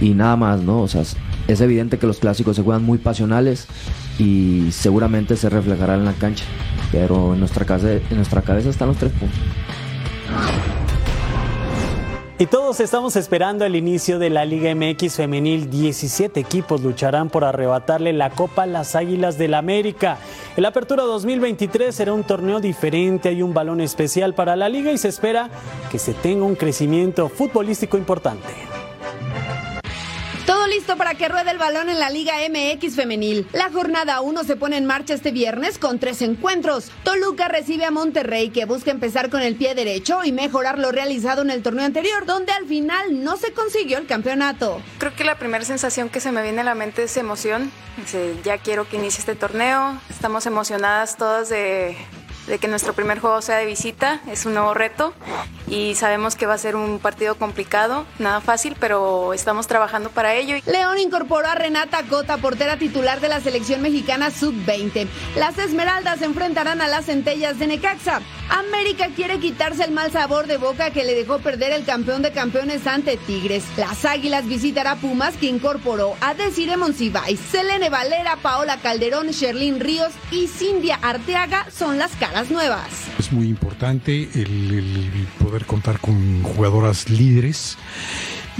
[0.00, 0.80] y nada más, ¿no?
[0.80, 1.02] O sea,
[1.48, 3.66] es- evidente que los clásicos se juegan muy pasionales
[4.18, 6.44] y seguramente se reflejará en la cancha.
[6.92, 9.38] Pero en nuestra, casa, en nuestra cabeza están los tres puntos.
[12.40, 15.68] Y todos estamos esperando el inicio de la Liga MX femenil.
[15.70, 20.18] 17 equipos lucharán por arrebatarle la Copa a las Águilas del América.
[20.56, 24.98] El Apertura 2023 será un torneo diferente, hay un balón especial para la liga y
[24.98, 25.50] se espera
[25.90, 28.46] que se tenga un crecimiento futbolístico importante.
[30.96, 33.46] Para que ruede el balón en la Liga MX femenil.
[33.52, 36.90] La jornada 1 se pone en marcha este viernes con tres encuentros.
[37.02, 41.42] Toluca recibe a Monterrey que busca empezar con el pie derecho y mejorar lo realizado
[41.42, 44.80] en el torneo anterior, donde al final no se consiguió el campeonato.
[44.98, 47.70] Creo que la primera sensación que se me viene a la mente es emoción.
[48.42, 50.00] Ya quiero que inicie este torneo.
[50.08, 51.96] Estamos emocionadas todas de,
[52.48, 55.12] de que nuestro primer juego sea de visita, es un nuevo reto
[55.68, 60.34] y sabemos que va a ser un partido complicado, nada fácil, pero estamos trabajando para
[60.34, 60.56] ello.
[60.66, 65.06] León incorporó a Renata Cota, portera titular de la selección mexicana sub-20.
[65.36, 68.20] Las Esmeraldas enfrentarán a las Centellas de Necaxa.
[68.48, 72.32] América quiere quitarse el mal sabor de boca que le dejó perder el campeón de
[72.32, 73.64] campeones ante Tigres.
[73.76, 80.12] Las Águilas visitará Pumas, que incorporó a Desire Monsiváis, Selene Valera, Paola Calderón, Sherlyn Ríos
[80.30, 82.88] y Cindia Arteaga son las caras nuevas.
[83.18, 87.76] Es muy importante el, el poder contar con jugadoras líderes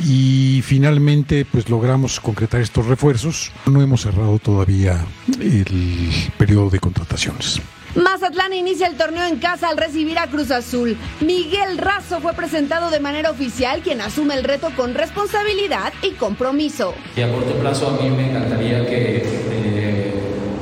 [0.05, 3.53] y finalmente pues logramos concretar estos refuerzos.
[3.67, 5.05] No hemos cerrado todavía
[5.41, 7.61] el periodo de contrataciones.
[7.95, 10.97] Mazatlán inicia el torneo en casa al recibir a Cruz Azul.
[11.21, 16.95] Miguel Razo fue presentado de manera oficial, quien asume el reto con responsabilidad y compromiso.
[17.17, 20.15] Y a corto plazo a mí me encantaría que eh,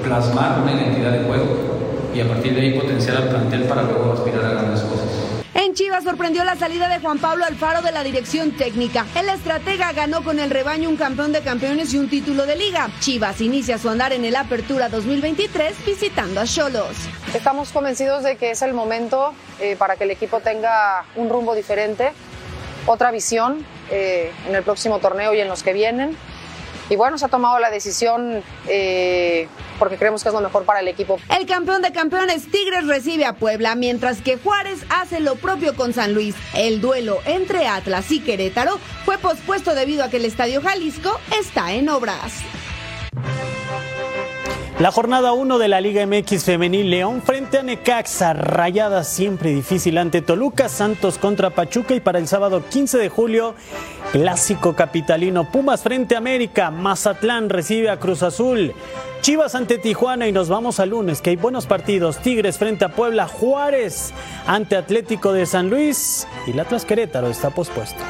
[0.05, 1.76] plasmar una identidad de juego
[2.17, 5.07] y a partir de ahí potenciar al plantel para luego aspirar a grandes cosas.
[5.53, 9.07] En Chivas sorprendió la salida de Juan Pablo Alfaro de la dirección técnica.
[9.15, 12.89] El estratega ganó con el rebaño un campeón de campeones y un título de liga.
[13.01, 16.97] Chivas inicia su andar en el Apertura 2023 visitando a Cholos.
[17.35, 21.55] Estamos convencidos de que es el momento eh, para que el equipo tenga un rumbo
[21.55, 22.13] diferente,
[22.87, 26.17] otra visión eh, en el próximo torneo y en los que vienen.
[26.89, 30.81] Y bueno, se ha tomado la decisión eh, porque creemos que es lo mejor para
[30.81, 31.19] el equipo.
[31.37, 35.93] El campeón de campeones Tigres recibe a Puebla, mientras que Juárez hace lo propio con
[35.93, 36.35] San Luis.
[36.55, 41.73] El duelo entre Atlas y Querétaro fue pospuesto debido a que el Estadio Jalisco está
[41.73, 42.43] en obras.
[44.79, 49.97] La jornada 1 de la Liga MX Femenil León frente a Necaxa, rayada siempre difícil
[49.97, 53.55] ante Toluca, Santos contra Pachuca y para el sábado 15 de julio,
[54.13, 58.75] clásico capitalino Pumas frente a América, Mazatlán recibe a Cruz Azul,
[59.23, 62.91] Chivas ante Tijuana y nos vamos al lunes que hay buenos partidos, Tigres frente a
[62.91, 64.13] Puebla, Juárez
[64.47, 68.03] ante Atlético de San Luis y Atlas Querétaro está pospuesto.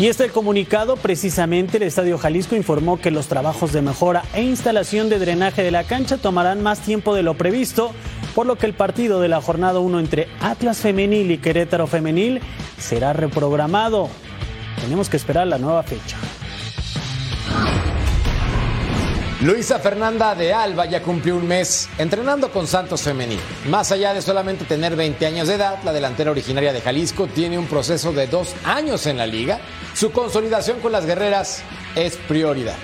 [0.00, 5.10] Y este comunicado, precisamente el Estadio Jalisco informó que los trabajos de mejora e instalación
[5.10, 7.92] de drenaje de la cancha tomarán más tiempo de lo previsto,
[8.34, 12.40] por lo que el partido de la jornada 1 entre Atlas Femenil y Querétaro Femenil
[12.78, 14.08] será reprogramado.
[14.80, 16.16] Tenemos que esperar la nueva fecha.
[19.42, 23.40] Luisa Fernanda de Alba ya cumplió un mes entrenando con Santos Femenil.
[23.70, 27.56] Más allá de solamente tener 20 años de edad, la delantera originaria de Jalisco tiene
[27.56, 29.58] un proceso de dos años en la liga.
[29.94, 31.62] Su consolidación con las guerreras
[31.94, 32.76] es prioridad.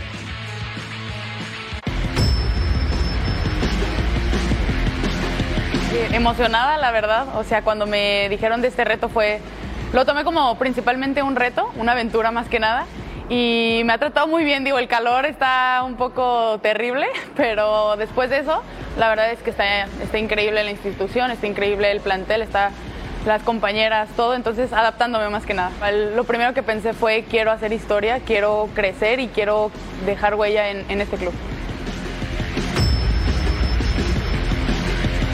[6.10, 7.36] Emocionada, la verdad.
[7.36, 9.40] O sea, cuando me dijeron de este reto fue,
[9.92, 12.86] lo tomé como principalmente un reto, una aventura más que nada
[13.28, 18.30] y me ha tratado muy bien, digo, el calor está un poco terrible, pero después
[18.30, 18.62] de eso,
[18.98, 22.70] la verdad es que está, está increíble la institución, está increíble el plantel, está
[23.26, 25.72] las compañeras, todo, entonces adaptándome más que nada.
[25.90, 29.72] Lo primero que pensé fue quiero hacer historia, quiero crecer y quiero
[30.04, 31.34] dejar huella en, en este club.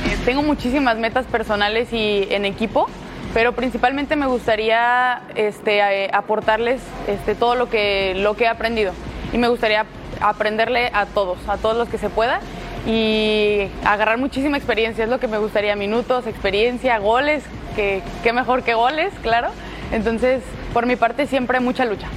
[0.09, 2.89] Eh, Tengo muchísimas metas personales y en equipo,
[3.35, 8.93] pero principalmente me gustaría este, eh, aportarles este, todo lo que, lo que he aprendido
[9.33, 9.87] y me gustaría
[10.21, 12.41] aprenderle a todos, a todos los que se pueda
[12.87, 17.45] y agarrar muchísima experiencia, es lo que me gustaría, minutos, experiencia, goles,
[17.77, 19.51] que qué mejor que goles, claro.
[19.93, 20.43] Entonces,
[20.73, 22.09] por mi parte, siempre mucha lucha.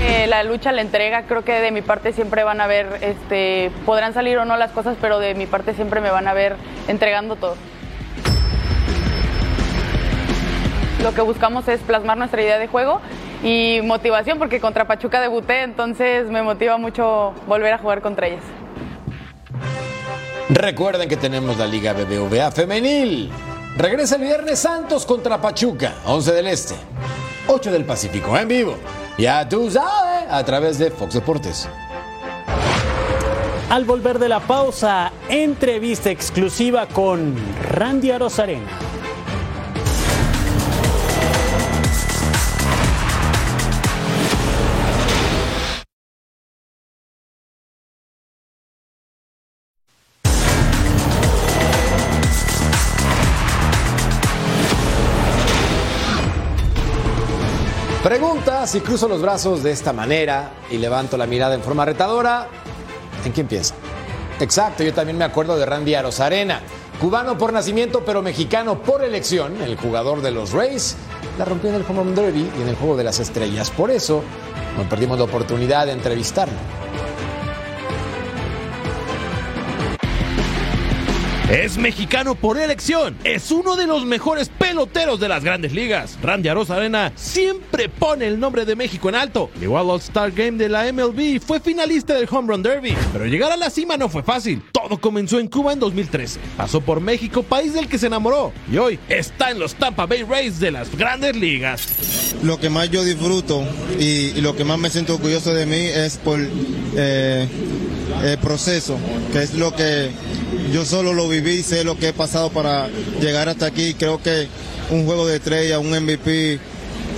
[0.00, 3.72] Eh, la lucha, la entrega, creo que de mi parte siempre van a ver, este,
[3.84, 6.56] podrán salir o no las cosas, pero de mi parte siempre me van a ver
[6.86, 7.56] entregando todo.
[11.02, 13.00] Lo que buscamos es plasmar nuestra idea de juego
[13.42, 18.42] y motivación, porque contra Pachuca debuté, entonces me motiva mucho volver a jugar contra ellas.
[20.48, 23.30] Recuerden que tenemos la Liga BBVA Femenil.
[23.76, 26.74] Regresa el Viernes Santos contra Pachuca, 11 del Este,
[27.46, 28.76] 8 del Pacífico en vivo.
[29.18, 31.68] Ya tú sabes, a través de Fox Deportes.
[33.68, 37.34] Al volver de la pausa, entrevista exclusiva con
[37.74, 38.88] Randy Arozarena.
[58.68, 62.48] Si cruzo los brazos de esta manera y levanto la mirada en forma retadora,
[63.24, 63.74] ¿en quién piensa?
[64.40, 66.60] Exacto, yo también me acuerdo de Randy Arozarena,
[67.00, 70.96] cubano por nacimiento pero mexicano por elección, el jugador de los Rays,
[71.38, 73.70] la rompió en el Home Run Derby y en el Juego de las Estrellas.
[73.70, 74.22] Por eso,
[74.76, 76.58] no perdimos la oportunidad de entrevistarlo.
[81.50, 83.16] Es mexicano por elección.
[83.24, 86.18] Es uno de los mejores peloteros de las grandes ligas.
[86.22, 89.48] Randy Arena siempre pone el nombre de México en alto.
[89.58, 92.94] Llegó al All-Star Game de la MLB y fue finalista del Home Run Derby.
[93.14, 94.62] Pero llegar a la cima no fue fácil.
[94.72, 96.38] Todo comenzó en Cuba en 2013.
[96.58, 98.52] Pasó por México, país del que se enamoró.
[98.70, 102.34] Y hoy está en los Tampa Bay Rays de las grandes ligas.
[102.42, 103.64] Lo que más yo disfruto
[103.98, 106.38] y, lo que más me siento orgulloso de mí es por
[106.94, 107.48] eh,
[108.24, 108.98] el proceso,
[109.32, 110.10] que es lo que
[110.72, 112.88] yo solo lo viví, sé lo que he pasado para
[113.20, 113.94] llegar hasta aquí.
[113.94, 114.48] Creo que
[114.90, 116.58] un juego de estrella, un MVP,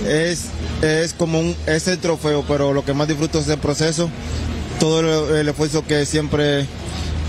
[0.07, 0.45] es,
[0.81, 4.09] es como un, es el trofeo, pero lo que más disfruto es el proceso,
[4.79, 6.65] todo el esfuerzo que siempre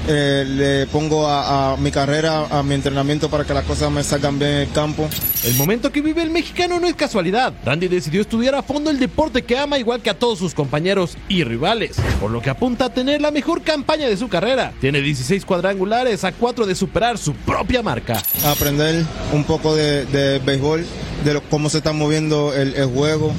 [0.08, 4.38] eh, le pongo a, mi carrera, a mi entrenamiento para que las cosas me salgan
[4.38, 5.08] bien en el campo.
[5.44, 7.52] El momento que vive el mexicano no es casualidad.
[7.64, 11.16] Randy decidió estudiar a fondo el deporte que ama igual que a todos sus compañeros
[11.28, 14.72] y rivales, por lo que apunta a tener la mejor campaña de su carrera.
[14.80, 18.22] Tiene 16 cuadrangulares a 4 de superar su propia marca.
[18.44, 20.84] Aprender un poco de, béisbol,
[21.24, 23.32] de cómo se está moviendo el, juego,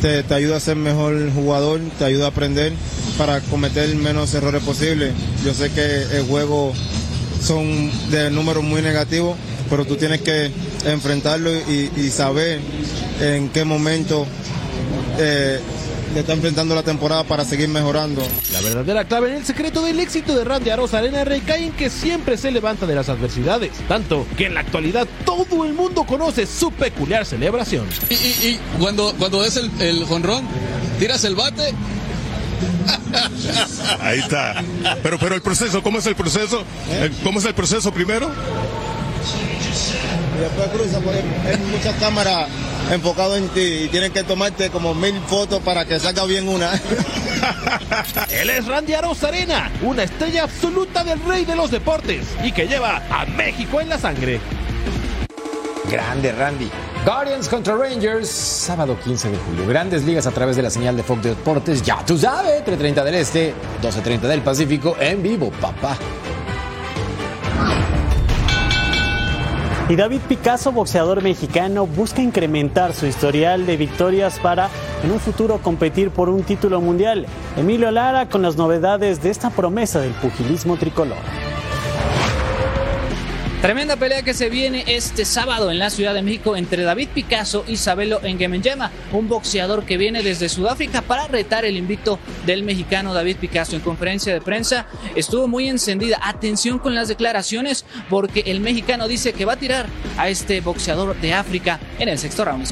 [0.00, 2.72] te, ayuda a ser mejor jugador, te ayuda a aprender
[3.18, 5.12] para cometer menos errores posibles.
[5.44, 6.72] Yo sé que el juego
[7.42, 9.36] son de números muy negativos,
[9.68, 10.50] pero tú tienes que
[10.84, 12.60] enfrentarlo y, saber
[13.20, 14.26] en qué momento
[15.18, 15.60] eh,
[16.14, 18.26] te está enfrentando la temporada para seguir mejorando.
[18.52, 21.90] La verdadera clave en el secreto del éxito de Randy Arosa Arena recae en que
[21.90, 26.46] siempre se levanta de las adversidades, tanto que en la actualidad todo el mundo conoce
[26.46, 27.86] su peculiar celebración.
[28.10, 30.44] Y, cuando, cuando es el, el jonrón,
[30.98, 31.74] tiras el bate
[34.00, 34.62] Ahí está.
[35.02, 36.64] Pero, pero el proceso, ¿cómo es el proceso?
[36.90, 37.10] ¿Eh?
[37.22, 38.30] ¿Cómo es el proceso primero?
[40.40, 42.48] Y después cruza, porque hay muchas cámaras
[42.90, 46.72] enfocadas en ti y tienen que tomarte como mil fotos para que salga bien una.
[48.30, 53.02] Él es Randy Arena, una estrella absoluta del rey de los deportes y que lleva
[53.10, 54.40] a México en la sangre.
[55.90, 56.70] Grande Randy.
[57.04, 59.66] Guardians contra Rangers, sábado 15 de julio.
[59.66, 61.82] Grandes ligas a través de la señal de Fox Deportes.
[61.82, 65.98] Ya tú sabes, 3.30 del Este, 12.30 del Pacífico, en vivo, papá.
[69.90, 74.68] Y David Picasso, boxeador mexicano, busca incrementar su historial de victorias para
[75.02, 77.26] en un futuro competir por un título mundial.
[77.56, 81.18] Emilio Lara con las novedades de esta promesa del pugilismo tricolor.
[83.62, 87.62] Tremenda pelea que se viene este sábado en la Ciudad de México entre David Picasso
[87.68, 93.12] y Sabelo Engemenyama, un boxeador que viene desde Sudáfrica para retar el invicto del mexicano
[93.12, 93.76] David Picasso.
[93.76, 96.18] En conferencia de prensa estuvo muy encendida.
[96.22, 101.14] Atención con las declaraciones porque el mexicano dice que va a tirar a este boxeador
[101.20, 102.66] de África en el sexto round.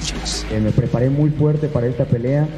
[0.50, 2.48] Eh, me preparé muy fuerte para esta pelea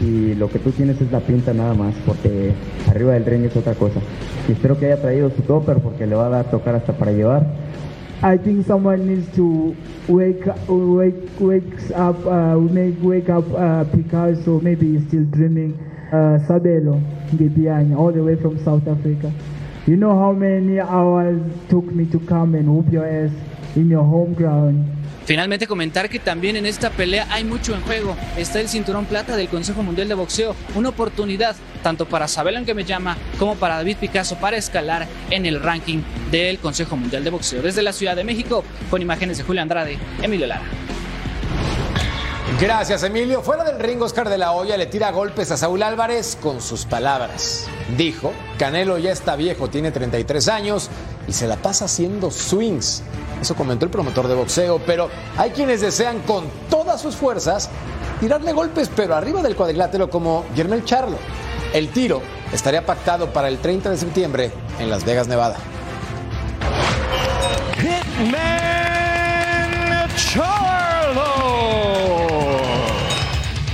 [0.00, 2.52] y lo que tú tienes es la pinta nada más, porque
[2.88, 4.00] arriba del ring es otra cosa.
[4.48, 7.12] Y espero que haya traído su topper porque le va a dar tocar hasta para
[7.12, 7.46] llevar.
[8.20, 9.76] I think someone needs to
[10.08, 14.60] wake wake wakes up uh, make wake up uh, Picasso.
[14.60, 15.78] Maybe he's still dreaming.
[16.10, 19.30] Uh, Sabelo Gibiani, all the way from South Africa.
[19.86, 23.30] You know how many hours took me to come and whoop your ass
[23.76, 24.97] in your home ground.
[25.28, 28.16] Finalmente comentar que también en esta pelea hay mucho en juego.
[28.38, 32.72] Está el cinturón plata del Consejo Mundial de Boxeo, una oportunidad tanto para Sabela que
[32.72, 35.98] me llama como para David Picasso para escalar en el ranking
[36.30, 37.60] del Consejo Mundial de Boxeo.
[37.60, 40.64] Desde la Ciudad de México, con imágenes de Julio Andrade, Emilio Lara.
[42.58, 43.42] Gracias, Emilio.
[43.42, 46.86] Fuera del ring, Oscar de la Hoya le tira golpes a Saúl Álvarez con sus
[46.86, 47.68] palabras.
[47.98, 50.88] Dijo, Canelo ya está viejo, tiene 33 años
[51.28, 53.02] y se la pasa haciendo swings.
[53.40, 57.68] Eso comentó el promotor de boxeo, pero hay quienes desean con todas sus fuerzas
[58.18, 61.18] tirarle golpes, pero arriba del cuadrilátero como Germel Charlo.
[61.72, 62.22] El tiro
[62.52, 64.50] estaría pactado para el 30 de septiembre
[64.80, 65.56] en Las Vegas, Nevada.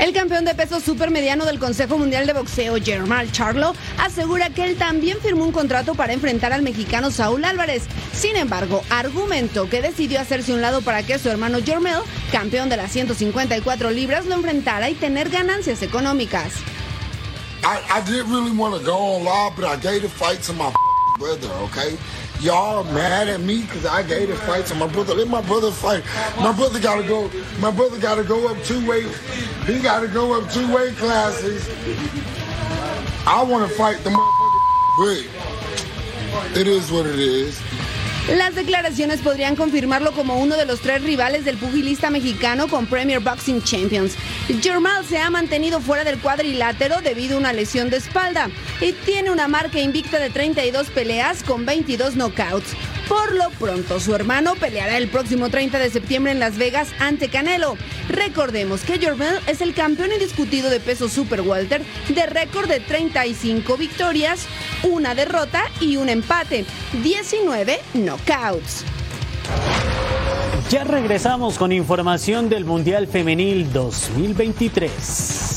[0.05, 4.77] El campeón de peso supermediano del Consejo Mundial de Boxeo, Germán Charlo, asegura que él
[4.77, 7.85] también firmó un contrato para enfrentar al mexicano Saúl Álvarez.
[8.13, 12.01] Sin embargo, argumentó que decidió hacerse un lado para que su hermano Jermel,
[12.31, 16.53] campeón de las 154 libras, lo enfrentara y tener ganancias económicas.
[17.63, 20.71] I, didn't really want to go on live, but I gave fight to my
[21.19, 21.97] brother, okay?
[22.41, 25.15] Y'all mad at me because I gave the fight to my brother.
[25.15, 26.05] Let my brother fight.
[26.39, 27.31] My brother got to go.
[27.59, 29.07] My brother got to go up two weight.
[29.67, 31.69] He got to go up two weight classes.
[33.27, 35.27] I want to fight the motherfucker,
[36.43, 37.61] but it is what it is.
[38.29, 43.21] Las declaraciones podrían confirmarlo como uno de los tres rivales del pugilista mexicano con Premier
[43.21, 44.15] Boxing Champions.
[44.63, 48.49] Jermal se ha mantenido fuera del cuadrilátero debido a una lesión de espalda
[48.81, 52.75] y tiene una marca invicta de 32 peleas con 22 knockouts.
[53.09, 57.29] Por lo pronto, su hermano peleará el próximo 30 de septiembre en Las Vegas ante
[57.29, 57.77] Canelo.
[58.09, 63.77] Recordemos que Jormel es el campeón indiscutido de peso super welter de récord de 35
[63.77, 64.47] victorias,
[64.85, 66.65] una derrota y un empate,
[67.03, 68.85] 19 knockouts.
[70.71, 75.54] Ya regresamos con información del Mundial Femenil 2023.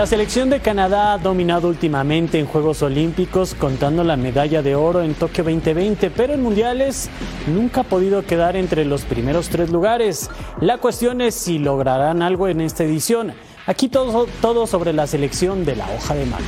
[0.00, 5.02] La selección de Canadá ha dominado últimamente en Juegos Olímpicos, contando la medalla de oro
[5.02, 7.10] en Tokio 2020, pero en mundiales
[7.46, 10.30] nunca ha podido quedar entre los primeros tres lugares.
[10.62, 13.34] La cuestión es si lograrán algo en esta edición.
[13.66, 16.40] Aquí todo, sobre la selección de la hoja de mar.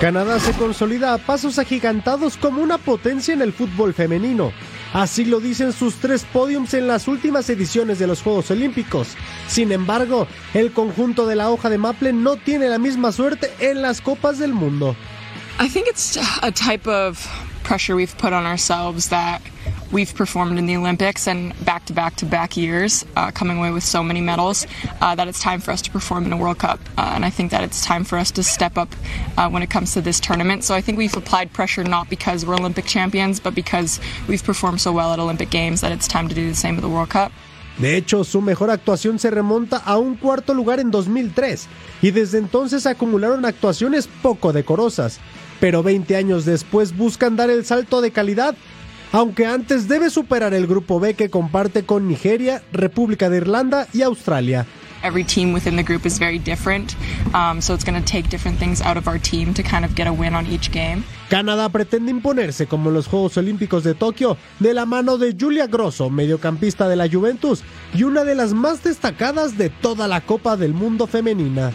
[0.00, 4.52] Canadá se consolida a pasos agigantados como una potencia en el fútbol femenino.
[4.92, 9.08] Así lo dicen sus tres podiums en las últimas ediciones de los Juegos Olímpicos.
[9.48, 13.82] Sin embargo, el conjunto de la hoja de Maple no tiene la misma suerte en
[13.82, 14.96] las Copas del Mundo.
[15.58, 17.26] I think it's a type of
[17.66, 19.42] pressure we've put on ourselves that
[19.90, 23.72] we've performed in the Olympics and back to back to back years, uh, coming away
[23.72, 24.68] with so many medals,
[25.00, 26.78] uh, that it's time for us to perform in a World Cup.
[26.96, 28.94] Uh, and I think that it's time for us to step up
[29.36, 30.62] uh, when it comes to this tournament.
[30.62, 33.98] So I think we've applied pressure not because we're Olympic champions, but because
[34.28, 36.82] we've performed so well at Olympic Games that it's time to do the same at
[36.82, 37.32] the World Cup.
[37.78, 41.66] De hecho, su mejor actuación se remonta a un cuarto lugar en 2003
[42.00, 45.18] y desde entonces acumularon actuaciones poco decorosas,
[45.60, 48.56] pero 20 años después buscan dar el salto de calidad
[49.12, 54.02] aunque antes debe superar el grupo B que comparte con Nigeria, República de Irlanda y
[54.02, 54.66] Australia.
[55.02, 56.94] Every team within the group is very different,
[57.32, 59.94] um, so it's going to take different things out of our team to kind of
[59.94, 61.04] get a win on each game.
[61.28, 66.10] Canadá pretende imponerse como los Juegos Olímpicos de Tokio de la mano de Julia Grosso,
[66.10, 67.62] mediocampista de la Juventus
[67.94, 71.72] y una de las más destacadas de toda la Copa del Mundo femenina.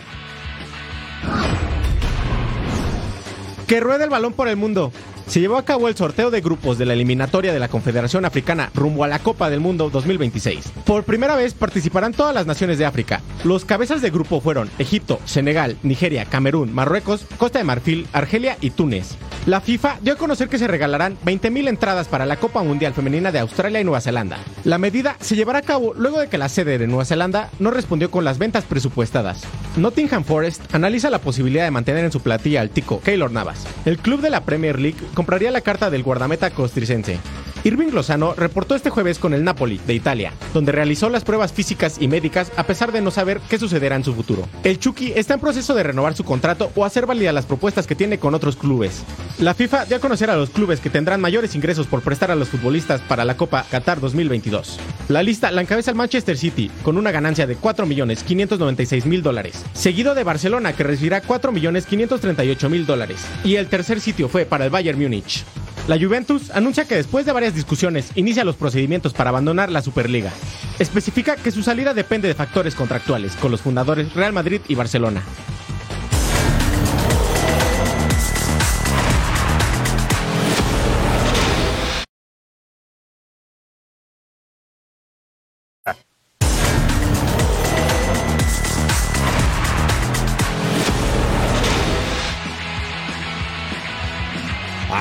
[3.72, 4.92] Que ruede el balón por el mundo.
[5.32, 8.70] Se llevó a cabo el sorteo de grupos de la eliminatoria de la Confederación Africana
[8.76, 10.74] rumbo a la Copa del Mundo 2026.
[10.86, 13.22] Por primera vez participarán todas las naciones de África.
[13.46, 18.72] Los cabezas de grupo fueron Egipto, Senegal, Nigeria, Camerún, Marruecos, Costa de Marfil, Argelia y
[18.72, 19.16] Túnez.
[19.46, 23.32] La FIFA dio a conocer que se regalarán 20.000 entradas para la Copa Mundial Femenina
[23.32, 24.38] de Australia y Nueva Zelanda.
[24.66, 27.72] La medida se llevará a cabo luego de que la sede de Nueva Zelanda no
[27.72, 29.44] respondió con las ventas presupuestadas.
[29.78, 33.66] Nottingham Forest analiza la posibilidad de mantener en su platilla al tico Keylor Navas.
[33.86, 37.20] El club de la Premier League compraría la carta del guardameta costricense.
[37.64, 41.98] Irving Lozano reportó este jueves con el Napoli, de Italia, donde realizó las pruebas físicas
[42.00, 44.48] y médicas a pesar de no saber qué sucederá en su futuro.
[44.64, 47.96] El Chucky está en proceso de renovar su contrato o hacer válida las propuestas que
[47.96, 49.04] tiene con otros clubes.
[49.40, 52.36] La FIFA dio a conocer a los clubes que tendrán mayores ingresos por prestar a
[52.36, 54.80] los futbolistas para la Copa Qatar 2022.
[55.10, 60.24] La lista la encabeza el Manchester City, con una ganancia de 4.596.000 dólares, seguido de
[60.24, 65.44] Barcelona, que recibirá 4.538.000 dólares, y el tercer sitio fue para el Bayern Múnich.
[65.88, 70.32] La Juventus anuncia que después de varias discusiones inicia los procedimientos para abandonar la Superliga.
[70.78, 75.24] Especifica que su salida depende de factores contractuales con los fundadores Real Madrid y Barcelona.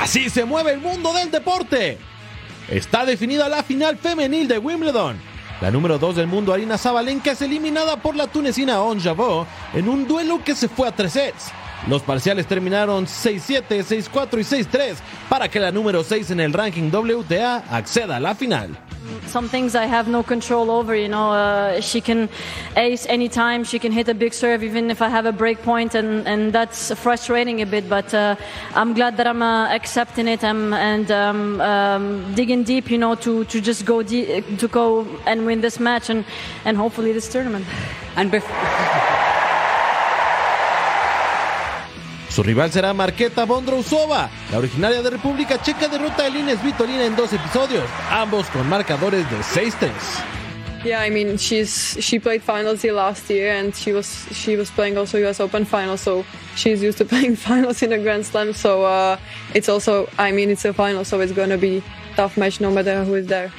[0.01, 1.99] Así se mueve el mundo del deporte.
[2.71, 5.19] Está definida la final femenil de Wimbledon.
[5.61, 9.91] La número 2 del mundo, Arina Zabalenka, es eliminada por la tunecina On Jabot en
[9.91, 11.53] un duelo que se fue a tres sets.
[11.89, 14.97] Los parciales terminaron 6-7, 6-4 y 6-3
[15.29, 18.77] para que la número 6 en el ranking WTA acceda a la final.
[19.29, 20.95] Some things I have no control over.
[20.95, 22.29] You know, uh, she can
[22.77, 23.65] ace anytime.
[23.65, 26.53] She can hit a big serve, even if I have a break point, and, and
[26.53, 27.89] that's frustrating a bit.
[27.89, 28.37] But uh,
[28.75, 32.91] I'm glad that I'm uh, accepting it I'm, and um, um, digging deep.
[32.91, 36.25] You know, to, to just go de- to go and win this match and
[36.65, 37.67] and hopefully this tournament.
[38.17, 39.17] And before.
[42.41, 44.31] Su rival será Marketa Bondrousova.
[44.51, 49.27] La originaria de República Checa derrota a Elines Vitolina en dos episodios, ambos con marcadores
[49.31, 49.91] de 6-3.
[50.83, 54.71] Yeah, I mean she's she played finals here last year and she was she was
[54.71, 56.25] playing also US Open finals, so
[56.57, 58.55] she's used to playing finals in a Grand Slam.
[58.55, 59.19] So uh,
[59.53, 61.83] it's also I mean it's a final, so it's gonna be
[62.17, 63.53] tough match no matter who is there.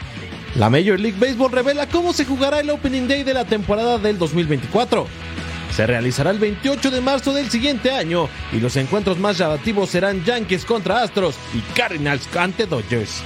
[0.56, 4.18] La Major League Baseball revela cómo se jugará el Opening Day de la temporada del
[4.18, 5.06] 2024.
[5.76, 10.24] Se realizará el 28 de marzo del siguiente año y los encuentros más llamativos serán
[10.24, 13.24] Yankees contra Astros y Cardinals ante Dodgers.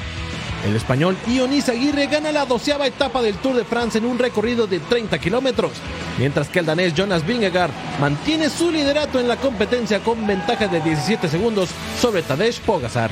[0.66, 4.66] El español Ionis Aguirre gana la doceava etapa del Tour de France en un recorrido
[4.66, 5.74] de 30 kilómetros,
[6.18, 10.82] mientras que el danés Jonas Vingegaard mantiene su liderato en la competencia con ventaja de
[10.82, 11.70] 17 segundos
[12.00, 13.12] sobre Tadej Pogacar.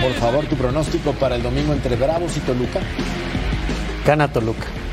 [0.00, 2.80] Por favor, tu pronóstico para el domingo entre Bravos y Toluca.
[4.06, 4.83] Gana Toluca.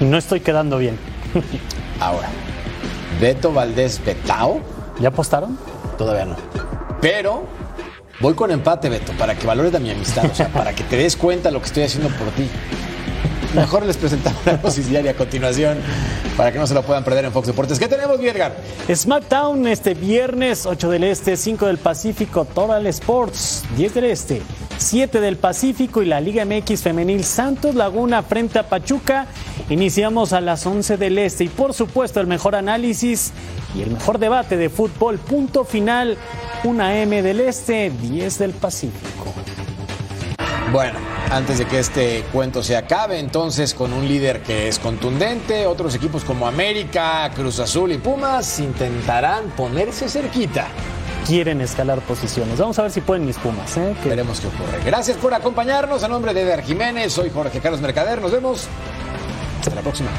[0.00, 0.98] Y no estoy quedando bien.
[2.00, 2.28] Ahora,
[3.20, 4.60] Beto Valdés Betao.
[5.00, 5.58] ¿Ya apostaron?
[5.98, 6.36] Todavía no.
[7.00, 7.44] Pero
[8.20, 10.96] voy con empate, Beto, para que valores de mi amistad, o sea, para que te
[10.96, 12.48] des cuenta de lo que estoy haciendo por ti.
[13.54, 15.78] Mejor les presentamos la dosis diaria a continuación
[16.36, 17.78] para que no se lo puedan perder en Fox Deportes.
[17.78, 18.56] ¿Qué tenemos, Edgar?
[18.92, 24.42] SmackDown este viernes, 8 del Este, 5 del Pacífico, Total Sports, 10 del Este,
[24.78, 29.26] 7 del Pacífico y la Liga MX Femenil Santos Laguna frente a Pachuca.
[29.70, 33.32] Iniciamos a las 11 del Este y por supuesto el mejor análisis
[33.74, 35.18] y el mejor debate de fútbol.
[35.18, 36.16] Punto final,
[36.64, 39.32] 1 M del Este, 10 del Pacífico.
[40.72, 40.98] Bueno,
[41.30, 45.94] antes de que este cuento se acabe, entonces con un líder que es contundente, otros
[45.94, 50.68] equipos como América, Cruz Azul y Pumas intentarán ponerse cerquita.
[51.26, 52.58] Quieren escalar posiciones.
[52.58, 53.76] Vamos a ver si pueden mis Pumas.
[53.76, 53.94] ¿eh?
[54.04, 54.78] Veremos qué ocurre.
[54.84, 56.02] Gracias por acompañarnos.
[56.02, 58.20] A nombre de Eder Jiménez, soy Jorge Carlos Mercader.
[58.20, 58.68] Nos vemos.
[59.60, 60.10] Hasta la próxima.